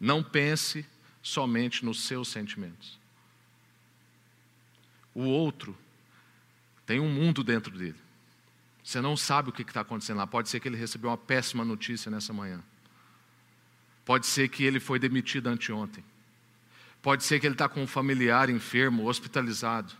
não 0.00 0.22
pense 0.22 0.86
somente 1.22 1.84
nos 1.84 2.02
seus 2.04 2.28
sentimentos. 2.28 2.98
O 5.14 5.24
outro 5.24 5.76
tem 6.84 7.00
um 7.00 7.08
mundo 7.08 7.44
dentro 7.44 7.76
dele. 7.76 7.98
Você 8.82 9.00
não 9.00 9.16
sabe 9.16 9.48
o 9.48 9.52
que 9.52 9.62
está 9.62 9.80
acontecendo 9.80 10.18
lá. 10.18 10.26
Pode 10.26 10.48
ser 10.48 10.60
que 10.60 10.68
ele 10.68 10.76
recebeu 10.76 11.08
uma 11.08 11.16
péssima 11.16 11.64
notícia 11.64 12.10
nessa 12.10 12.32
manhã. 12.32 12.62
Pode 14.04 14.26
ser 14.26 14.48
que 14.48 14.64
ele 14.64 14.78
foi 14.78 14.98
demitido 14.98 15.46
anteontem. 15.48 16.04
Pode 17.00 17.24
ser 17.24 17.40
que 17.40 17.46
ele 17.46 17.54
está 17.54 17.68
com 17.68 17.82
um 17.82 17.86
familiar 17.86 18.48
enfermo, 18.50 19.06
hospitalizado. 19.06 19.92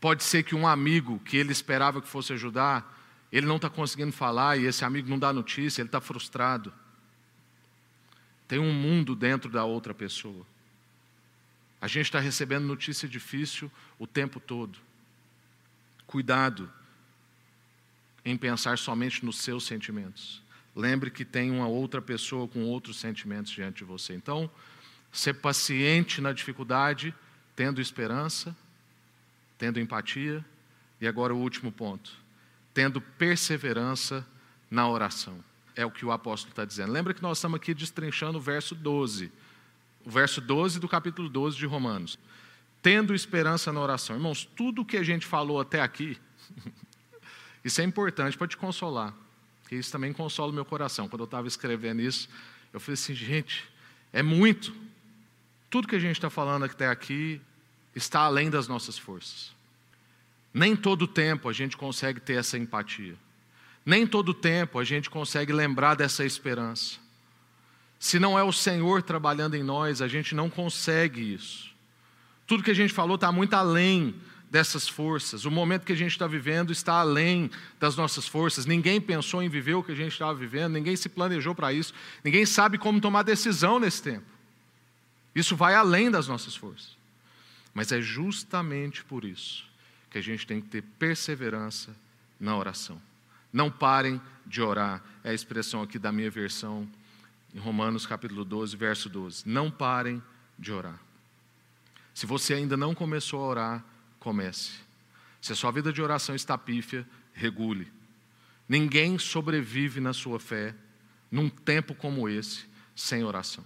Pode 0.00 0.24
ser 0.24 0.42
que 0.42 0.54
um 0.54 0.66
amigo 0.66 1.18
que 1.20 1.36
ele 1.36 1.52
esperava 1.52 2.02
que 2.02 2.08
fosse 2.08 2.32
ajudar, 2.32 2.98
ele 3.30 3.46
não 3.46 3.56
está 3.56 3.70
conseguindo 3.70 4.12
falar 4.12 4.56
e 4.58 4.66
esse 4.66 4.84
amigo 4.84 5.08
não 5.08 5.18
dá 5.18 5.32
notícia, 5.32 5.80
ele 5.80 5.88
está 5.88 6.00
frustrado. 6.00 6.72
Tem 8.48 8.58
um 8.58 8.72
mundo 8.72 9.14
dentro 9.14 9.50
da 9.50 9.64
outra 9.64 9.94
pessoa. 9.94 10.44
A 11.80 11.86
gente 11.86 12.06
está 12.06 12.20
recebendo 12.20 12.66
notícia 12.66 13.08
difícil 13.08 13.70
o 13.98 14.06
tempo 14.06 14.38
todo. 14.38 14.78
Cuidado 16.06 16.70
em 18.24 18.36
pensar 18.36 18.76
somente 18.76 19.24
nos 19.24 19.38
seus 19.38 19.64
sentimentos. 19.64 20.41
Lembre 20.74 21.10
que 21.10 21.24
tem 21.24 21.50
uma 21.50 21.66
outra 21.66 22.00
pessoa 22.00 22.48
com 22.48 22.64
outros 22.64 22.98
sentimentos 22.98 23.52
diante 23.52 23.78
de 23.78 23.84
você. 23.84 24.14
Então, 24.14 24.50
ser 25.12 25.34
paciente 25.34 26.20
na 26.20 26.32
dificuldade, 26.32 27.14
tendo 27.54 27.80
esperança, 27.80 28.56
tendo 29.58 29.78
empatia, 29.78 30.44
e 31.00 31.06
agora 31.06 31.34
o 31.34 31.38
último 31.38 31.70
ponto, 31.70 32.12
tendo 32.72 33.00
perseverança 33.00 34.26
na 34.70 34.88
oração. 34.88 35.44
É 35.76 35.84
o 35.84 35.90
que 35.90 36.04
o 36.04 36.12
apóstolo 36.12 36.52
está 36.52 36.64
dizendo. 36.64 36.92
Lembra 36.92 37.12
que 37.12 37.22
nós 37.22 37.38
estamos 37.38 37.56
aqui 37.56 37.74
destrinchando 37.74 38.38
o 38.38 38.40
verso 38.40 38.74
12, 38.74 39.30
o 40.04 40.10
verso 40.10 40.40
12 40.40 40.80
do 40.80 40.88
capítulo 40.88 41.28
12 41.28 41.56
de 41.56 41.66
Romanos. 41.66 42.18
Tendo 42.80 43.14
esperança 43.14 43.72
na 43.72 43.80
oração. 43.80 44.16
Irmãos, 44.16 44.44
tudo 44.44 44.84
que 44.84 44.96
a 44.96 45.02
gente 45.02 45.26
falou 45.26 45.60
até 45.60 45.80
aqui, 45.80 46.18
isso 47.62 47.80
é 47.80 47.84
importante 47.84 48.36
para 48.36 48.48
te 48.48 48.56
consolar. 48.56 49.14
Que 49.72 49.76
isso 49.76 49.90
também 49.90 50.12
consola 50.12 50.52
o 50.52 50.54
meu 50.54 50.66
coração. 50.66 51.08
Quando 51.08 51.22
eu 51.22 51.24
estava 51.24 51.48
escrevendo 51.48 52.02
isso, 52.02 52.28
eu 52.74 52.78
falei 52.78 52.92
assim, 52.92 53.14
gente, 53.14 53.66
é 54.12 54.22
muito. 54.22 54.70
Tudo 55.70 55.88
que 55.88 55.96
a 55.96 55.98
gente 55.98 56.16
está 56.16 56.28
falando 56.28 56.66
até 56.66 56.88
aqui 56.88 57.40
está 57.96 58.20
além 58.20 58.50
das 58.50 58.68
nossas 58.68 58.98
forças. 58.98 59.50
Nem 60.52 60.76
todo 60.76 61.06
tempo 61.06 61.48
a 61.48 61.54
gente 61.54 61.74
consegue 61.74 62.20
ter 62.20 62.34
essa 62.34 62.58
empatia. 62.58 63.14
Nem 63.82 64.06
todo 64.06 64.34
tempo 64.34 64.78
a 64.78 64.84
gente 64.84 65.08
consegue 65.08 65.54
lembrar 65.54 65.94
dessa 65.94 66.22
esperança. 66.22 66.98
Se 67.98 68.18
não 68.18 68.38
é 68.38 68.42
o 68.42 68.52
Senhor 68.52 69.00
trabalhando 69.00 69.54
em 69.54 69.62
nós, 69.62 70.02
a 70.02 70.06
gente 70.06 70.34
não 70.34 70.50
consegue 70.50 71.32
isso. 71.32 71.70
Tudo 72.46 72.62
que 72.62 72.70
a 72.70 72.74
gente 72.74 72.92
falou 72.92 73.14
está 73.14 73.32
muito 73.32 73.54
além 73.54 74.14
dessas 74.52 74.86
forças. 74.86 75.46
O 75.46 75.50
momento 75.50 75.86
que 75.86 75.94
a 75.94 75.96
gente 75.96 76.10
está 76.10 76.26
vivendo 76.26 76.72
está 76.72 77.00
além 77.00 77.50
das 77.80 77.96
nossas 77.96 78.28
forças. 78.28 78.66
Ninguém 78.66 79.00
pensou 79.00 79.42
em 79.42 79.48
viver 79.48 79.72
o 79.72 79.82
que 79.82 79.92
a 79.92 79.94
gente 79.94 80.12
estava 80.12 80.34
vivendo, 80.34 80.74
ninguém 80.74 80.94
se 80.94 81.08
planejou 81.08 81.54
para 81.54 81.72
isso, 81.72 81.94
ninguém 82.22 82.44
sabe 82.44 82.76
como 82.76 83.00
tomar 83.00 83.22
decisão 83.22 83.80
nesse 83.80 84.02
tempo. 84.02 84.26
Isso 85.34 85.56
vai 85.56 85.74
além 85.74 86.10
das 86.10 86.28
nossas 86.28 86.54
forças. 86.54 86.98
Mas 87.72 87.92
é 87.92 88.02
justamente 88.02 89.02
por 89.02 89.24
isso 89.24 89.64
que 90.10 90.18
a 90.18 90.22
gente 90.22 90.46
tem 90.46 90.60
que 90.60 90.68
ter 90.68 90.82
perseverança 90.98 91.96
na 92.38 92.54
oração. 92.54 93.00
Não 93.50 93.70
parem 93.70 94.20
de 94.44 94.60
orar. 94.60 95.02
É 95.24 95.30
a 95.30 95.34
expressão 95.34 95.80
aqui 95.80 95.98
da 95.98 96.12
minha 96.12 96.30
versão, 96.30 96.86
em 97.54 97.58
Romanos 97.58 98.04
capítulo 98.04 98.44
12, 98.44 98.76
verso 98.76 99.08
12. 99.08 99.44
Não 99.46 99.70
parem 99.70 100.22
de 100.58 100.70
orar. 100.70 101.00
Se 102.12 102.26
você 102.26 102.52
ainda 102.52 102.76
não 102.76 102.94
começou 102.94 103.42
a 103.42 103.46
orar, 103.46 103.91
comece. 104.22 104.70
Se 105.40 105.52
a 105.52 105.56
sua 105.56 105.72
vida 105.72 105.92
de 105.92 106.00
oração 106.00 106.32
está 106.32 106.56
pífia, 106.56 107.04
regule. 107.32 107.90
Ninguém 108.68 109.18
sobrevive 109.18 110.00
na 110.00 110.12
sua 110.12 110.38
fé 110.38 110.76
num 111.28 111.48
tempo 111.48 111.92
como 111.92 112.28
esse 112.28 112.64
sem 112.94 113.24
oração. 113.24 113.64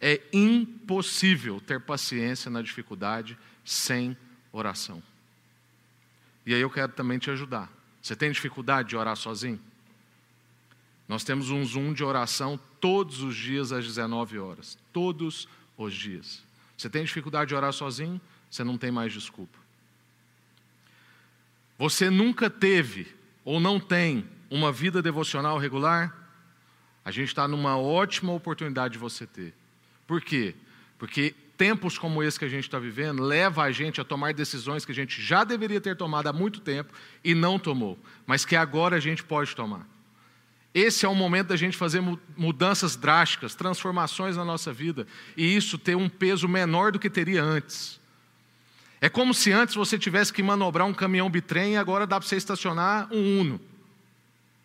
É 0.00 0.20
impossível 0.32 1.60
ter 1.60 1.80
paciência 1.80 2.50
na 2.50 2.62
dificuldade 2.62 3.36
sem 3.64 4.16
oração. 4.52 5.02
E 6.46 6.54
aí 6.54 6.60
eu 6.60 6.70
quero 6.70 6.92
também 6.92 7.18
te 7.18 7.30
ajudar. 7.30 7.70
Você 8.00 8.14
tem 8.14 8.30
dificuldade 8.30 8.90
de 8.90 8.96
orar 8.96 9.16
sozinho? 9.16 9.60
Nós 11.08 11.24
temos 11.24 11.50
um 11.50 11.64
Zoom 11.64 11.92
de 11.92 12.04
oração 12.04 12.58
todos 12.80 13.22
os 13.22 13.34
dias 13.34 13.72
às 13.72 13.84
19 13.84 14.38
horas. 14.38 14.78
Todos 14.92 15.48
os 15.76 15.92
dias. 15.94 16.42
Você 16.76 16.88
tem 16.88 17.04
dificuldade 17.04 17.48
de 17.48 17.54
orar 17.56 17.72
sozinho? 17.72 18.20
Você 18.52 18.62
não 18.62 18.76
tem 18.76 18.90
mais 18.90 19.10
desculpa. 19.10 19.58
Você 21.78 22.10
nunca 22.10 22.50
teve 22.50 23.06
ou 23.46 23.58
não 23.58 23.80
tem 23.80 24.28
uma 24.50 24.70
vida 24.70 25.00
devocional 25.00 25.56
regular? 25.56 26.14
A 27.02 27.10
gente 27.10 27.28
está 27.28 27.48
numa 27.48 27.78
ótima 27.78 28.30
oportunidade 28.30 28.92
de 28.92 28.98
você 28.98 29.26
ter. 29.26 29.54
Por 30.06 30.20
quê? 30.20 30.54
Porque 30.98 31.34
tempos 31.56 31.96
como 31.96 32.22
esse 32.22 32.38
que 32.38 32.44
a 32.44 32.48
gente 32.48 32.64
está 32.64 32.78
vivendo 32.78 33.22
leva 33.22 33.62
a 33.62 33.72
gente 33.72 34.02
a 34.02 34.04
tomar 34.04 34.34
decisões 34.34 34.84
que 34.84 34.92
a 34.92 34.94
gente 34.94 35.22
já 35.22 35.44
deveria 35.44 35.80
ter 35.80 35.96
tomado 35.96 36.26
há 36.26 36.32
muito 36.32 36.60
tempo 36.60 36.92
e 37.24 37.34
não 37.34 37.58
tomou, 37.58 37.98
mas 38.26 38.44
que 38.44 38.54
agora 38.54 38.96
a 38.96 39.00
gente 39.00 39.24
pode 39.24 39.56
tomar. 39.56 39.88
Esse 40.74 41.06
é 41.06 41.08
o 41.08 41.14
momento 41.14 41.48
da 41.48 41.56
gente 41.56 41.76
fazer 41.76 42.02
mudanças 42.36 42.96
drásticas, 42.96 43.54
transformações 43.54 44.36
na 44.36 44.44
nossa 44.44 44.74
vida, 44.74 45.06
e 45.38 45.56
isso 45.56 45.78
ter 45.78 45.96
um 45.96 46.08
peso 46.08 46.46
menor 46.46 46.92
do 46.92 46.98
que 46.98 47.08
teria 47.08 47.42
antes. 47.42 48.01
É 49.02 49.08
como 49.08 49.34
se 49.34 49.50
antes 49.50 49.74
você 49.74 49.98
tivesse 49.98 50.32
que 50.32 50.44
manobrar 50.44 50.86
um 50.86 50.94
caminhão 50.94 51.28
bitrem 51.28 51.72
e 51.72 51.76
agora 51.76 52.06
dá 52.06 52.20
para 52.20 52.28
você 52.28 52.36
estacionar 52.36 53.12
um 53.12 53.40
Uno. 53.40 53.60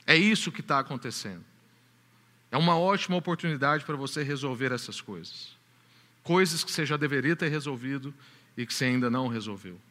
É 0.06 0.16
isso 0.16 0.52
que 0.52 0.62
está 0.62 0.78
acontecendo. 0.78 1.44
É 2.52 2.56
uma 2.56 2.78
ótima 2.78 3.18
oportunidade 3.18 3.84
para 3.84 3.96
você 3.96 4.22
resolver 4.22 4.72
essas 4.72 5.02
coisas. 5.02 5.58
Coisas 6.22 6.64
que 6.64 6.72
você 6.72 6.86
já 6.86 6.96
deveria 6.96 7.36
ter 7.36 7.48
resolvido 7.50 8.14
e 8.56 8.64
que 8.64 8.72
você 8.72 8.86
ainda 8.86 9.10
não 9.10 9.28
resolveu. 9.28 9.82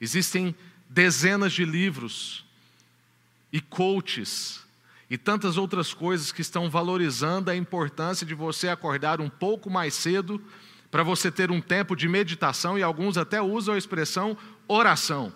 Existem 0.00 0.52
dezenas 0.88 1.52
de 1.52 1.64
livros 1.64 2.44
e 3.52 3.60
coaches 3.60 4.64
e 5.08 5.16
tantas 5.16 5.56
outras 5.56 5.94
coisas 5.94 6.32
que 6.32 6.40
estão 6.40 6.68
valorizando 6.68 7.52
a 7.52 7.54
importância 7.54 8.26
de 8.26 8.34
você 8.34 8.68
acordar 8.68 9.20
um 9.20 9.30
pouco 9.30 9.70
mais 9.70 9.94
cedo 9.94 10.42
para 10.90 11.02
você 11.02 11.30
ter 11.30 11.50
um 11.50 11.60
tempo 11.60 11.94
de 11.94 12.08
meditação 12.08 12.78
e 12.78 12.82
alguns 12.82 13.16
até 13.16 13.40
usam 13.40 13.74
a 13.74 13.78
expressão 13.78 14.36
oração. 14.66 15.32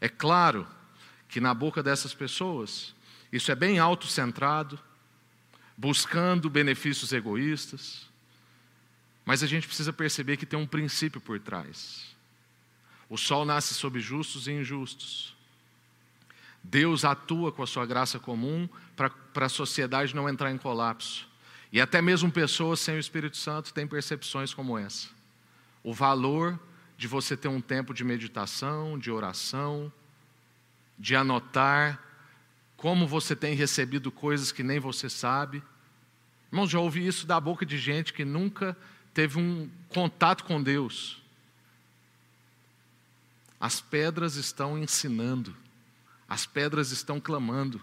É 0.00 0.08
claro 0.08 0.66
que 1.28 1.40
na 1.40 1.54
boca 1.54 1.82
dessas 1.82 2.12
pessoas 2.12 2.94
isso 3.32 3.50
é 3.50 3.54
bem 3.54 3.78
autocentrado, 3.78 4.78
buscando 5.76 6.50
benefícios 6.50 7.12
egoístas. 7.12 8.06
Mas 9.24 9.42
a 9.42 9.46
gente 9.46 9.66
precisa 9.66 9.92
perceber 9.92 10.36
que 10.36 10.44
tem 10.44 10.58
um 10.58 10.66
princípio 10.66 11.20
por 11.20 11.40
trás. 11.40 12.14
O 13.08 13.16
sol 13.16 13.44
nasce 13.44 13.72
sobre 13.72 14.00
justos 14.00 14.46
e 14.46 14.52
injustos. 14.52 15.34
Deus 16.62 17.04
atua 17.04 17.50
com 17.50 17.62
a 17.62 17.66
sua 17.66 17.86
graça 17.86 18.18
comum 18.18 18.68
para 18.94 19.46
a 19.46 19.48
sociedade 19.48 20.14
não 20.14 20.28
entrar 20.28 20.50
em 20.50 20.58
colapso. 20.58 21.26
E 21.72 21.80
até 21.80 22.02
mesmo 22.02 22.30
pessoas 22.30 22.80
sem 22.80 22.96
o 22.96 23.00
Espírito 23.00 23.38
Santo 23.38 23.72
têm 23.72 23.86
percepções 23.86 24.52
como 24.52 24.76
essa. 24.76 25.08
O 25.82 25.94
valor 25.94 26.60
de 26.98 27.08
você 27.08 27.34
ter 27.34 27.48
um 27.48 27.62
tempo 27.62 27.94
de 27.94 28.04
meditação, 28.04 28.98
de 28.98 29.10
oração, 29.10 29.90
de 30.98 31.16
anotar 31.16 32.00
como 32.76 33.06
você 33.06 33.34
tem 33.34 33.54
recebido 33.54 34.12
coisas 34.12 34.52
que 34.52 34.62
nem 34.62 34.78
você 34.78 35.08
sabe. 35.08 35.62
Irmãos, 36.52 36.68
já 36.68 36.78
ouvi 36.78 37.06
isso 37.06 37.26
da 37.26 37.40
boca 37.40 37.64
de 37.64 37.78
gente 37.78 38.12
que 38.12 38.24
nunca 38.24 38.76
teve 39.14 39.38
um 39.38 39.70
contato 39.88 40.44
com 40.44 40.62
Deus. 40.62 41.22
As 43.58 43.80
pedras 43.80 44.34
estão 44.36 44.76
ensinando, 44.76 45.56
as 46.28 46.44
pedras 46.44 46.90
estão 46.90 47.18
clamando. 47.18 47.80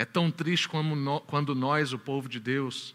É 0.00 0.04
tão 0.06 0.30
triste 0.30 0.66
quando 0.66 1.54
nós, 1.54 1.92
o 1.92 1.98
povo 1.98 2.26
de 2.26 2.40
Deus, 2.40 2.94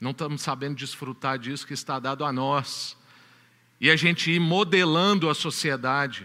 não 0.00 0.12
estamos 0.12 0.40
sabendo 0.40 0.76
desfrutar 0.76 1.36
disso 1.36 1.66
que 1.66 1.74
está 1.74 1.98
dado 1.98 2.24
a 2.24 2.32
nós. 2.32 2.96
E 3.80 3.90
a 3.90 3.96
gente 3.96 4.30
ir 4.30 4.38
modelando 4.38 5.28
a 5.28 5.34
sociedade. 5.34 6.24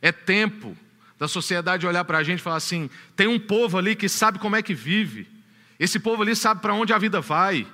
É 0.00 0.10
tempo 0.10 0.74
da 1.18 1.28
sociedade 1.28 1.86
olhar 1.86 2.02
para 2.06 2.16
a 2.16 2.22
gente 2.22 2.38
e 2.38 2.42
falar 2.42 2.56
assim: 2.56 2.88
tem 3.14 3.26
um 3.26 3.38
povo 3.38 3.76
ali 3.76 3.94
que 3.94 4.08
sabe 4.08 4.38
como 4.38 4.56
é 4.56 4.62
que 4.62 4.72
vive, 4.72 5.28
esse 5.78 6.00
povo 6.00 6.22
ali 6.22 6.34
sabe 6.34 6.62
para 6.62 6.72
onde 6.72 6.94
a 6.94 6.98
vida 6.98 7.20
vai. 7.20 7.66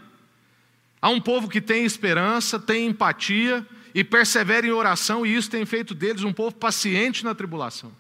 Há 1.00 1.10
um 1.10 1.20
povo 1.20 1.48
que 1.48 1.60
tem 1.60 1.84
esperança, 1.84 2.58
tem 2.58 2.88
empatia 2.88 3.64
e 3.94 4.02
persevera 4.02 4.66
em 4.66 4.72
oração, 4.72 5.24
e 5.24 5.32
isso 5.32 5.48
tem 5.48 5.64
feito 5.64 5.94
deles 5.94 6.24
um 6.24 6.32
povo 6.32 6.56
paciente 6.56 7.24
na 7.24 7.36
tribulação. 7.36 7.92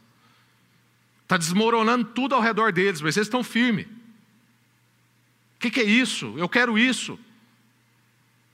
Está 1.28 1.36
desmoronando 1.36 2.06
tudo 2.06 2.34
ao 2.34 2.40
redor 2.40 2.72
deles, 2.72 3.02
mas 3.02 3.14
eles 3.14 3.26
estão 3.26 3.44
firmes. 3.44 3.84
O 3.84 5.58
que, 5.58 5.70
que 5.70 5.80
é 5.80 5.84
isso? 5.84 6.34
Eu 6.38 6.48
quero 6.48 6.78
isso. 6.78 7.20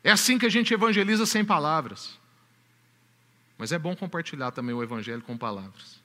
É 0.02 0.10
assim 0.10 0.36
que 0.36 0.44
a 0.44 0.48
gente 0.48 0.74
evangeliza 0.74 1.24
sem 1.24 1.44
palavras. 1.44 2.18
Mas 3.56 3.70
é 3.70 3.78
bom 3.78 3.94
compartilhar 3.94 4.50
também 4.50 4.74
o 4.74 4.82
evangelho 4.82 5.22
com 5.22 5.38
palavras. 5.38 6.02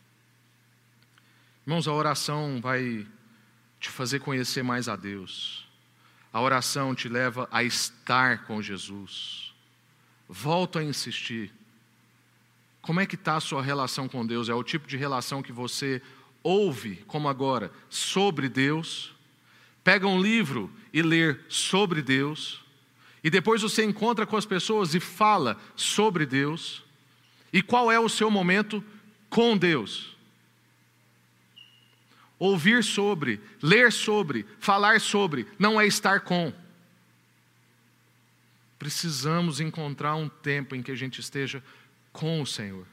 Irmãos, 1.66 1.88
a 1.88 1.92
oração 1.92 2.62
vai 2.62 3.08
te 3.80 3.90
fazer 3.90 4.20
conhecer 4.20 4.62
mais 4.62 4.88
a 4.88 4.96
Deus. 4.96 5.68
A 6.32 6.40
oração 6.40 6.94
te 6.94 7.10
leva 7.10 7.50
a 7.52 7.64
estar 7.64 8.46
com 8.46 8.62
Jesus. 8.62 9.56
Volto 10.28 10.78
a 10.78 10.84
insistir. 10.84 11.52
Como 12.80 13.00
é 13.00 13.08
que 13.08 13.16
está 13.16 13.38
a 13.38 13.42
sua 13.42 13.64
relação 13.64 14.08
com 14.08 14.24
Deus? 14.24 14.50
É 14.50 14.54
o 14.54 14.64
tipo 14.64 14.88
de 14.88 14.98
relação 14.98 15.42
que 15.42 15.52
você 15.52 16.00
ouve, 16.50 16.96
como 17.06 17.30
agora, 17.30 17.72
sobre 17.90 18.50
Deus, 18.50 19.14
pega 19.84 20.08
um 20.08 20.20
livro 20.20 20.72
e 20.92 21.02
lê 21.04 21.36
sobre 21.48 22.02
Deus, 22.02 22.62
e 23.24 23.30
depois 23.30 23.62
você 23.62 23.84
encontra 23.84 24.26
com 24.26 24.36
as 24.36 24.46
pessoas 24.46 24.96
e 24.96 25.00
fala 25.00 25.60
sobre 25.76 26.26
Deus. 26.26 26.84
E 27.52 27.62
qual 27.62 27.92
é 27.92 28.00
o 28.00 28.10
seu 28.10 28.32
momento 28.32 28.84
com 29.30 29.58
Deus? 29.58 30.16
Ouvir 32.40 32.84
sobre, 32.84 33.42
ler 33.62 33.92
sobre, 33.92 34.46
falar 34.60 35.02
sobre, 35.02 35.46
não 35.60 35.80
é 35.80 35.86
estar 35.86 36.22
com. 36.22 36.54
Precisamos 38.80 39.60
encontrar 39.60 40.16
um 40.16 40.30
tempo 40.30 40.74
em 40.74 40.82
que 40.82 40.92
a 40.92 40.96
gente 40.96 41.20
esteja 41.20 41.62
com 42.14 42.42
o 42.42 42.48
Senhor. 42.48 42.88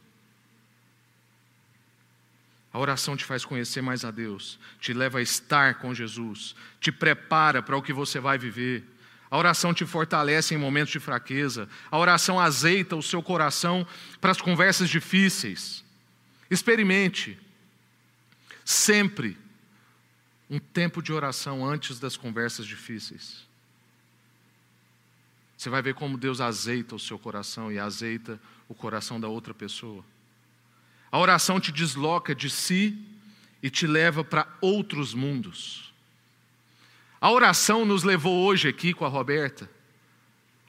A 2.77 2.79
oração 2.79 3.17
te 3.17 3.25
faz 3.25 3.43
conhecer 3.43 3.81
mais 3.81 4.05
a 4.05 4.11
Deus, 4.11 4.59
te 4.79 4.93
leva 4.93 5.19
a 5.19 5.23
estar 5.23 5.77
com 5.77 5.95
Jesus, 5.95 6.55
te 6.79 6.93
prepara 6.93 7.62
para 7.62 7.75
o 7.75 7.81
que 7.81 7.91
você 7.91 8.21
vai 8.21 8.37
viver. 8.37 8.85
A 9.31 9.39
oração 9.39 9.73
te 9.73 9.87
fortalece 9.87 10.55
em 10.55 10.59
momentos 10.59 10.93
de 10.93 11.01
fraqueza. 11.01 11.71
A 11.91 11.97
oração 11.97 12.39
azeita 12.39 12.95
o 12.95 13.03
seu 13.03 13.23
coração 13.23 13.87
para 14.21 14.31
as 14.31 14.43
conversas 14.43 14.91
difíceis. 14.91 15.83
Experimente 16.51 17.39
sempre 18.62 19.39
um 20.51 20.59
tempo 20.59 21.01
de 21.01 21.15
oração 21.15 21.67
antes 21.67 21.99
das 21.99 22.15
conversas 22.15 22.67
difíceis. 22.67 23.47
Você 25.57 25.71
vai 25.71 25.81
ver 25.81 25.95
como 25.95 26.19
Deus 26.19 26.43
azeita 26.43 26.95
o 26.95 27.01
seu 27.01 27.19
coração 27.19 27.73
e 27.73 27.79
azeita 27.79 28.39
o 28.69 28.75
coração 28.75 29.19
da 29.19 29.29
outra 29.29 29.55
pessoa. 29.55 30.05
A 31.11 31.19
oração 31.19 31.61
te 31.61 31.73
desloca 31.73 32.35
de 32.35 32.51
si 32.51 32.99
e 33.62 33.71
te 33.71 33.87
leva 33.87 34.23
para 34.23 34.47
outros 34.61 35.14
mundos. 35.14 35.92
A 37.21 37.31
oração 37.31 37.85
nos 37.85 38.03
levou 38.03 38.45
hoje 38.45 38.69
aqui 38.69 38.92
com 38.92 39.05
a 39.05 39.09
Roberta 39.09 39.69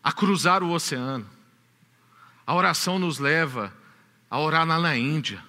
a 0.04 0.12
cruzar 0.12 0.64
o 0.64 0.72
oceano. 0.72 1.30
A 2.46 2.56
oração 2.56 2.98
nos 2.98 3.20
leva 3.20 3.74
a 4.30 4.40
orar 4.40 4.66
lá 4.66 4.80
na 4.80 4.96
Índia. 4.96 5.44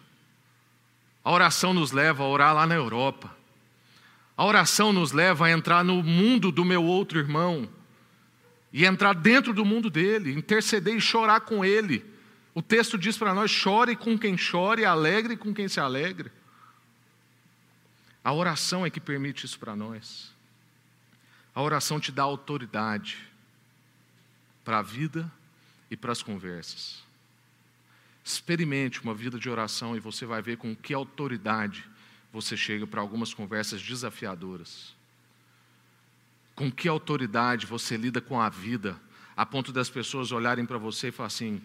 A 1.24 1.31
oração 1.31 1.72
nos 1.72 1.92
leva 1.92 2.24
a 2.24 2.27
orar 2.27 2.55
lá 2.55 2.66
na 2.66 2.74
Europa. 2.74 3.35
A 4.37 4.44
oração 4.44 4.92
nos 4.92 5.12
leva 5.12 5.46
a 5.46 5.51
entrar 5.51 5.85
no 5.85 6.03
mundo 6.03 6.51
do 6.51 6.64
meu 6.64 6.83
outro 6.83 7.18
irmão 7.18 7.68
e 8.72 8.85
entrar 8.85 9.14
dentro 9.14 9.53
do 9.53 9.64
mundo 9.64 9.90
dele, 9.90 10.33
interceder 10.33 10.94
e 10.94 11.01
chorar 11.01 11.40
com 11.40 11.64
ele 11.64 12.05
o 12.59 12.62
texto 12.62 12.99
diz 12.99 13.16
para 13.16 13.33
nós: 13.33 13.53
chore 13.53 13.94
com 13.94 14.18
quem 14.18 14.37
chore, 14.37 14.85
alegre 14.85 15.37
com 15.37 15.55
quem 15.55 15.68
se 15.68 15.79
alegre. 15.79 16.29
A 18.25 18.33
oração 18.33 18.85
é 18.85 18.90
que 18.90 18.99
permite 18.99 19.47
isso 19.47 19.57
para 19.61 19.77
nós. 19.77 20.33
A 21.55 21.62
oração 21.62 22.01
te 22.01 22.11
dá 22.11 22.25
autoridade 22.25 23.16
para 24.64 24.81
a 24.81 24.83
vida 24.83 25.31
e 25.88 25.97
para 25.97 26.11
as 26.11 26.21
conversas. 26.21 27.01
Experimente 28.25 29.05
uma 29.05 29.14
vida 29.14 29.38
de 29.38 29.49
oração 29.49 29.94
e 29.97 30.01
você 30.01 30.27
vai 30.27 30.42
ver 30.42 30.57
com 30.57 30.75
que 30.75 30.92
autoridade 30.92 31.88
você 32.33 32.57
chega 32.57 32.88
para 32.88 33.01
algumas 33.01 33.33
conversas 33.33 33.81
desafiadoras. 33.81 34.97
Com 36.57 36.73
que 36.73 36.88
autoridade 36.88 37.66
você 37.66 37.97
lida 37.97 38.21
com 38.21 38.40
a 38.40 38.49
vida, 38.49 39.01
a 39.37 39.47
ponto 39.47 39.71
das 39.73 39.88
pessoas 39.88 40.33
olharem 40.33 40.66
para 40.66 40.77
você 40.77 41.07
e 41.07 41.12
falar 41.12 41.29
assim: 41.29 41.62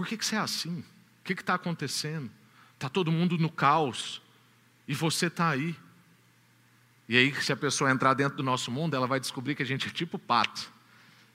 por 0.00 0.06
que, 0.06 0.16
que 0.16 0.24
você 0.24 0.34
é 0.34 0.38
assim? 0.38 0.80
O 0.80 1.24
que 1.24 1.34
está 1.34 1.52
acontecendo? 1.52 2.30
Está 2.72 2.88
todo 2.88 3.12
mundo 3.12 3.36
no 3.36 3.50
caos 3.50 4.22
e 4.88 4.94
você 4.94 5.26
está 5.26 5.50
aí. 5.50 5.76
E 7.06 7.18
aí, 7.18 7.34
se 7.42 7.52
a 7.52 7.56
pessoa 7.56 7.90
entrar 7.90 8.14
dentro 8.14 8.38
do 8.38 8.42
nosso 8.42 8.70
mundo, 8.70 8.96
ela 8.96 9.06
vai 9.06 9.20
descobrir 9.20 9.54
que 9.54 9.62
a 9.62 9.66
gente 9.66 9.88
é 9.88 9.90
tipo 9.90 10.18
pato, 10.18 10.72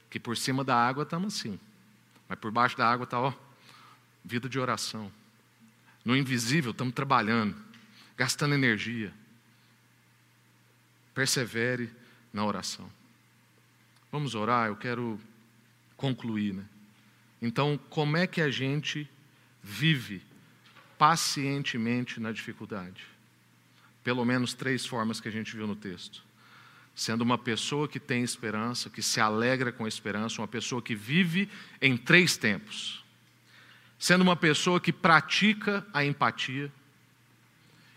que 0.09 0.19
por 0.19 0.35
cima 0.35 0.63
da 0.63 0.75
água 0.75 1.03
estamos 1.03 1.35
assim, 1.35 1.59
mas 2.27 2.39
por 2.39 2.49
baixo 2.49 2.75
da 2.75 2.91
água 2.91 3.03
está, 3.03 3.19
ó, 3.19 3.31
vida 4.23 4.49
de 4.49 4.57
oração. 4.57 5.11
No 6.03 6.17
invisível, 6.17 6.71
estamos 6.71 6.95
trabalhando, 6.95 7.55
gastando 8.17 8.55
energia. 8.55 9.13
Persevere 11.13 11.93
na 12.33 12.43
oração. 12.43 12.89
Vamos 14.11 14.33
orar, 14.33 14.69
eu 14.69 14.75
quero 14.75 15.21
concluir, 15.95 16.55
né? 16.55 16.65
Então, 17.45 17.79
como 17.91 18.17
é 18.17 18.25
que 18.25 18.41
a 18.41 18.49
gente 18.49 19.07
vive 19.61 20.19
pacientemente 20.97 22.19
na 22.19 22.31
dificuldade? 22.31 23.05
Pelo 24.03 24.25
menos 24.25 24.55
três 24.55 24.83
formas 24.83 25.19
que 25.19 25.27
a 25.27 25.31
gente 25.31 25.55
viu 25.55 25.67
no 25.67 25.75
texto. 25.75 26.23
Sendo 26.95 27.21
uma 27.21 27.37
pessoa 27.37 27.87
que 27.87 27.99
tem 27.99 28.23
esperança, 28.23 28.89
que 28.89 29.03
se 29.03 29.21
alegra 29.21 29.71
com 29.71 29.85
a 29.85 29.87
esperança, 29.87 30.41
uma 30.41 30.47
pessoa 30.47 30.81
que 30.81 30.95
vive 30.95 31.47
em 31.79 31.95
três 31.95 32.35
tempos. 32.35 33.03
Sendo 33.99 34.23
uma 34.23 34.35
pessoa 34.35 34.79
que 34.79 34.91
pratica 34.91 35.85
a 35.93 36.03
empatia, 36.03 36.71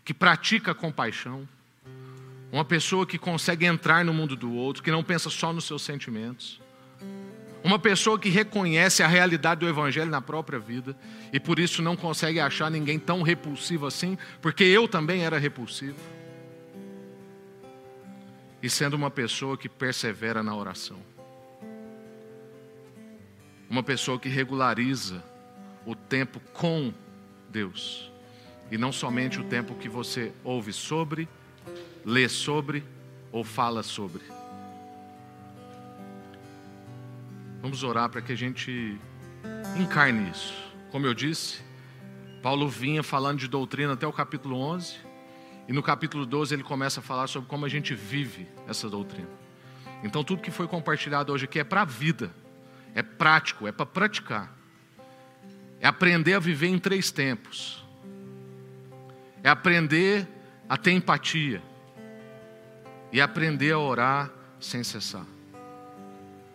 que 0.05 0.12
pratica 0.12 0.72
a 0.72 0.74
compaixão, 0.74 1.49
uma 2.53 2.66
pessoa 2.66 3.07
que 3.07 3.16
consegue 3.16 3.64
entrar 3.64 4.05
no 4.05 4.12
mundo 4.12 4.36
do 4.36 4.53
outro, 4.53 4.82
que 4.82 4.90
não 4.90 5.03
pensa 5.03 5.30
só 5.30 5.55
nos 5.55 5.64
seus 5.64 5.80
sentimentos 5.80 6.61
uma 7.62 7.78
pessoa 7.78 8.18
que 8.18 8.28
reconhece 8.28 9.02
a 9.02 9.06
realidade 9.06 9.61
do 9.61 9.68
Evangelho 9.68 10.11
na 10.11 10.20
própria 10.20 10.59
vida 10.59 10.96
e 11.32 11.40
por 11.40 11.59
isso 11.59 11.82
não 11.82 11.96
consegue 11.96 12.38
achar 12.38 12.70
ninguém 12.70 12.98
tão 12.98 13.22
repulsivo 13.22 13.86
assim, 13.86 14.16
porque 14.40 14.64
eu 14.64 14.86
também 14.86 15.24
era 15.24 15.38
repulsivo. 15.38 15.98
E 18.62 18.70
sendo 18.70 18.94
uma 18.94 19.11
pessoa 19.11 19.56
que 19.56 19.68
persevera 19.68 20.42
na 20.42 20.54
oração. 20.54 20.98
Uma 23.68 23.82
pessoa 23.82 24.18
que 24.18 24.28
regulariza 24.28 25.22
o 25.84 25.94
tempo 25.94 26.40
com 26.52 26.92
Deus. 27.48 28.11
E 28.70 28.78
não 28.78 28.92
somente 28.92 29.40
o 29.40 29.44
tempo 29.44 29.74
que 29.74 29.88
você 29.88 30.32
ouve 30.42 30.72
sobre, 30.72 31.28
lê 32.04 32.28
sobre 32.28 32.82
ou 33.30 33.44
fala 33.44 33.82
sobre. 33.82 34.22
Vamos 37.61 37.82
orar 37.82 38.09
para 38.09 38.22
que 38.22 38.32
a 38.32 38.36
gente 38.36 38.98
encarne 39.76 40.30
isso. 40.30 40.54
Como 40.90 41.06
eu 41.06 41.12
disse, 41.12 41.61
Paulo 42.42 42.68
vinha 42.68 43.02
falando 43.02 43.40
de 43.40 43.48
doutrina 43.48 43.94
até 43.94 44.06
o 44.06 44.12
capítulo 44.12 44.56
11, 44.56 44.96
e 45.66 45.72
no 45.72 45.82
capítulo 45.82 46.24
12 46.24 46.54
ele 46.54 46.62
começa 46.62 47.00
a 47.00 47.02
falar 47.02 47.26
sobre 47.26 47.48
como 47.48 47.66
a 47.66 47.68
gente 47.68 47.94
vive 47.94 48.48
essa 48.66 48.88
doutrina. 48.88 49.28
Então, 50.02 50.22
tudo 50.22 50.40
que 50.40 50.50
foi 50.50 50.68
compartilhado 50.68 51.32
hoje 51.32 51.44
aqui 51.44 51.59
é 51.59 51.64
para 51.64 51.82
a 51.82 51.84
vida, 51.84 52.30
é 52.94 53.02
prático, 53.02 53.66
é 53.66 53.72
para 53.72 53.84
praticar, 53.84 54.56
é 55.80 55.86
aprender 55.86 56.34
a 56.34 56.38
viver 56.38 56.68
em 56.68 56.78
três 56.78 57.11
tempos, 57.11 57.84
é 59.42 59.48
aprender 59.48 60.28
a 60.68 60.76
ter 60.76 60.92
empatia 60.92 61.61
e 63.12 63.20
aprender 63.20 63.72
a 63.72 63.78
orar 63.78 64.30
sem 64.61 64.84
cessar. 64.84 65.26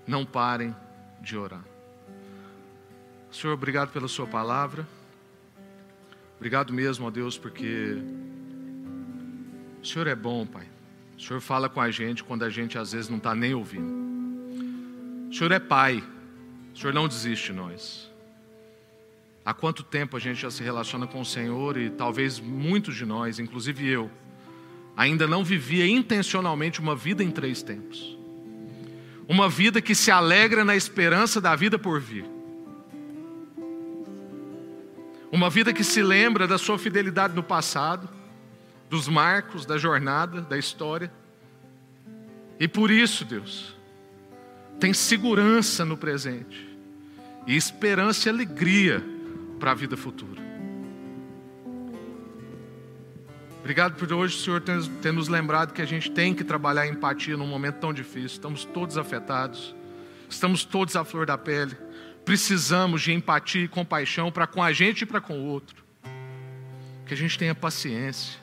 Não 0.08 0.26
parem 0.26 0.74
de 1.24 1.38
orar. 1.38 1.64
Senhor, 3.32 3.54
obrigado 3.54 3.92
pela 3.92 4.08
Sua 4.08 4.28
palavra. 4.28 4.88
Obrigado 6.36 6.74
mesmo, 6.74 7.08
ó 7.08 7.10
Deus, 7.10 7.38
porque 7.38 7.98
o 9.82 9.86
Senhor 9.86 10.06
é 10.08 10.16
bom, 10.16 10.46
Pai. 10.46 10.68
O 11.18 11.22
Senhor 11.22 11.40
fala 11.40 11.70
com 11.70 11.80
a 11.80 11.90
gente 11.90 12.24
quando 12.24 12.44
a 12.44 12.50
gente 12.50 12.78
às 12.78 12.92
vezes 12.92 13.10
não 13.10 13.18
está 13.18 13.34
nem 13.34 13.54
ouvindo. 13.54 15.30
O 15.30 15.34
Senhor 15.34 15.52
é 15.54 15.60
Pai. 15.60 16.04
O 16.76 16.78
Senhor 16.78 16.94
não 16.94 17.08
desiste 17.08 17.48
de 17.48 17.54
nós. 17.54 18.12
Há 19.46 19.54
quanto 19.54 19.84
tempo 19.84 20.18
a 20.18 20.20
gente 20.20 20.42
já 20.42 20.52
se 20.52 20.62
relaciona 20.62 21.08
com 21.08 21.22
o 21.22 21.26
Senhor 21.26 21.78
e 21.78 21.90
talvez 21.90 22.40
muitos 22.40 22.96
de 22.96 23.06
nós, 23.06 23.40
inclusive 23.40 23.88
eu, 23.88 24.12
ainda 24.96 25.28
não 25.28 25.44
vivia 25.44 25.88
intencionalmente 25.88 26.80
uma 26.80 26.96
vida 26.96 27.24
em 27.24 27.32
três 27.32 27.64
tempos. 27.64 28.18
Uma 29.28 29.50
vida 29.50 29.82
que 29.82 29.96
se 29.96 30.12
alegra 30.12 30.66
na 30.66 30.76
esperança 30.76 31.40
da 31.40 31.56
vida 31.56 31.80
por 31.80 32.00
vir. 32.00 32.26
Uma 35.32 35.50
vida 35.50 35.74
que 35.74 35.84
se 35.84 36.04
lembra 36.04 36.48
da 36.48 36.58
sua 36.58 36.78
fidelidade 36.78 37.34
no 37.34 37.42
passado, 37.42 38.08
dos 38.90 39.08
marcos 39.08 39.66
da 39.66 39.78
jornada, 39.78 40.42
da 40.42 40.58
história. 40.58 41.12
E 42.60 42.68
por 42.68 42.92
isso, 42.92 43.26
Deus, 43.26 43.76
tem 44.80 44.94
segurança 44.94 45.84
no 45.84 45.98
presente 45.98 46.70
e 47.48 47.56
esperança 47.56 48.28
e 48.28 48.32
alegria 48.32 49.04
para 49.60 49.72
a 49.72 49.74
vida 49.74 49.98
futura. 49.98 50.53
Obrigado 53.64 53.96
por 53.96 54.12
hoje, 54.12 54.38
Senhor, 54.40 54.60
ter, 54.60 54.86
ter 55.02 55.14
nos 55.14 55.30
lembrado 55.30 55.72
que 55.72 55.82
a 55.82 55.86
gente 55.86 56.12
tem 56.12 56.34
que 56.34 56.44
trabalhar 56.44 56.82
a 56.82 56.88
empatia 56.88 57.38
num 57.38 57.48
momento 57.48 57.76
tão 57.76 57.94
difícil. 57.94 58.36
Estamos 58.36 58.66
todos 58.66 58.98
afetados, 58.98 59.74
estamos 60.30 60.66
todos 60.66 60.98
à 60.98 61.06
flor 61.06 61.26
da 61.26 61.38
pele. 61.38 61.74
Precisamos 62.26 63.02
de 63.02 63.14
empatia 63.14 63.64
e 63.64 63.68
compaixão 63.70 64.30
para 64.30 64.46
com 64.46 64.62
a 64.62 64.74
gente 64.74 65.04
e 65.04 65.06
para 65.06 65.22
com 65.22 65.40
o 65.40 65.46
outro. 65.46 65.82
Que 67.06 67.14
a 67.14 67.18
gente 67.18 67.40
tenha 67.40 67.56
paciência 67.56 68.38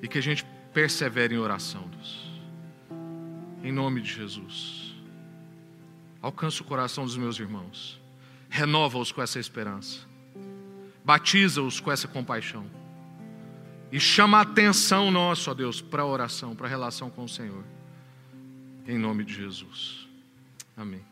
e 0.00 0.08
que 0.08 0.16
a 0.16 0.22
gente 0.22 0.42
persevere 0.72 1.34
em 1.34 1.38
oração, 1.38 1.86
Deus. 1.86 2.30
Em 3.62 3.72
nome 3.72 4.00
de 4.00 4.10
Jesus. 4.10 4.94
Alcança 6.22 6.62
o 6.62 6.64
coração 6.64 7.04
dos 7.04 7.18
meus 7.18 7.38
irmãos. 7.38 8.00
Renova-os 8.48 9.12
com 9.12 9.20
essa 9.20 9.38
esperança 9.38 10.08
Batiza-os 11.10 11.80
com 11.80 11.90
essa 11.90 12.06
compaixão. 12.06 12.64
E 13.90 13.98
chama 13.98 14.38
a 14.38 14.42
atenção 14.42 15.10
nossa, 15.10 15.50
ó 15.50 15.54
Deus, 15.54 15.80
para 15.80 16.02
a 16.02 16.06
oração, 16.06 16.54
para 16.54 16.68
a 16.68 16.70
relação 16.70 17.10
com 17.10 17.24
o 17.24 17.28
Senhor. 17.28 17.64
Em 18.86 18.96
nome 18.96 19.24
de 19.24 19.34
Jesus. 19.34 20.06
Amém. 20.76 21.04